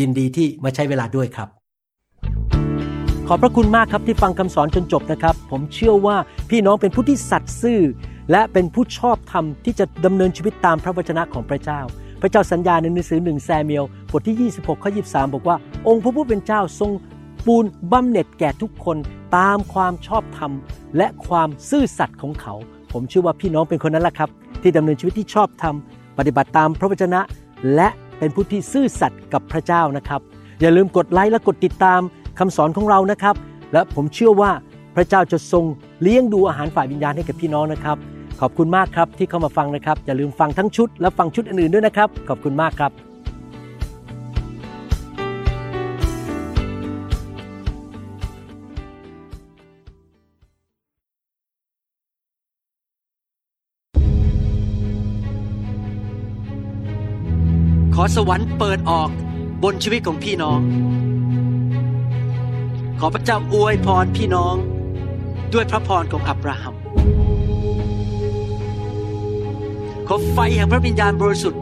[0.00, 1.48] ยินดีที่มาใช้เวลาด้วยครับ
[3.28, 6.16] ขอบพระคุณมากครับที่ฟังคำสอนจนจบนะครับ ผมเชื่อว่า
[6.50, 7.80] พี่น้องเป็นผู้ที่สัตย์ซื่อ
[8.30, 11.80] และเป็นผู้ชอบธรรมที่จะดำเนินชีวิตตามพระวจนะของพระเจ้า
[12.20, 15.56] พระเจ้าสัญญาในหนังสือหนึ่งแซมเมลบทที่ 26ข้อ23 บอกว่า
[15.88, 16.90] องค์พระผู้เป็นเจ้าทรง
[17.46, 18.96] ปูนบำเหน็จแก่ทุกคน
[19.36, 20.52] ตามความชอบธรรม
[20.96, 22.54] และความซื่อสัตย์ของเขา
[22.92, 24.30] ผมเชื่อว่าพี่น้องเป็นคนนั้นแหละครับ
[24.62, 25.74] ที่ดำเนินชีวิตที่ชอบธรรม
[26.18, 27.20] ปฏิบัติตามพระวจนะ
[27.74, 30.20] และเป็นผู้ที่ซื่อสัตย์กับพระเจ้านะครับ
[30.60, 32.00] อย่าลืมกดไลค์และกดติดตาม
[32.38, 33.34] คำสอนของเรานะครับ
[33.72, 34.50] และผมเชื่อว่า
[34.96, 35.64] พระเจ้าจะทรง
[36.02, 37.96] เลี้ยงดูอาหารฝ่ายวิญญาณให้กับพี่น้องนะครับ
[38.40, 42.92] ขอบคุณมากครับที่เข้ามาฟังนะครับ อย่าลืมฟังทั้งชุดและฟังชุดอื่นๆด้วยนะครับ ขอบคุณมากครับ
[57.94, 59.10] ขอสวรรค์เปิดออก
[59.64, 60.60] บนชีวิตของพี่น้อง
[63.00, 64.56] ขอพระเจ้าอวยพรพี่น้อง
[65.52, 66.75] ด้วยพระพรของอับราฮัม
[70.08, 71.60] ขอไฟแห่งพระวิญญาณบริสุทธิ์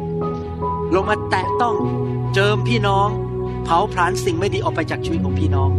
[0.95, 1.77] ลงมาแตะต้อง
[2.35, 3.09] เจิมพี่น้อง
[3.65, 5.71] เผาผลาญสิ่งไม่ดีออกไปจากชีวิตของพี่น้อง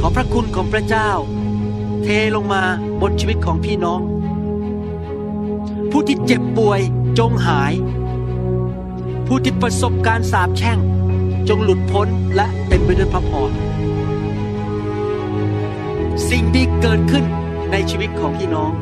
[0.00, 1.10] ขอพระคุณของพระเจ้า
[2.02, 2.62] เทลงมา
[3.00, 4.00] บนชีวิตของพี่น้อง
[5.90, 6.80] ผู้ที่เจ็บป่วย
[7.18, 7.72] จงหาย
[9.26, 10.78] ผู้ที่ประสบการสาปแช่ง
[11.48, 13.50] จงหลุดพ้นและเต็มไปด้วยพระพร
[16.28, 17.24] สิ่งดีเกิดขึ้น
[17.72, 18.72] ในชีวิตของพี่น้อง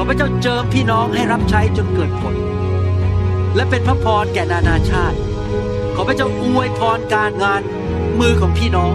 [0.00, 2.34] อพระเจ้าเจิมพี่น้องให้รับใช้จนเกิดผล
[3.54, 5.16] และเป็นพระพรแก่นานาชาติ
[5.94, 7.62] ขอพระเจ้าอวยพรการงาน
[8.18, 8.94] มือของพี่น้อง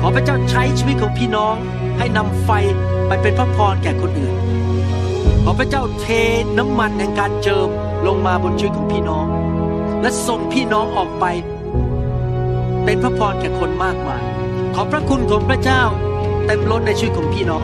[0.00, 1.54] ขอพระเจ้าใช้ชีวิตของพี่น้อง
[1.98, 2.50] ให้นำไฟ
[3.08, 4.34] ไปเป็นพระพรแก่คนอื่น
[5.44, 6.06] ขอพระเจ้าเท
[6.58, 7.68] น้ำมันแห่งการเจิม
[8.06, 9.26] ลงมาบนชีวิตของพี่น้อง
[10.02, 11.24] และส่งพี่น้องออกไป
[12.84, 14.22] เป็นพระพรแก่คนมากมาย
[14.74, 15.82] ขอพระคุณของพระเจ้า
[16.46, 17.62] เต็มล้นในชีวิตของพี่น้อง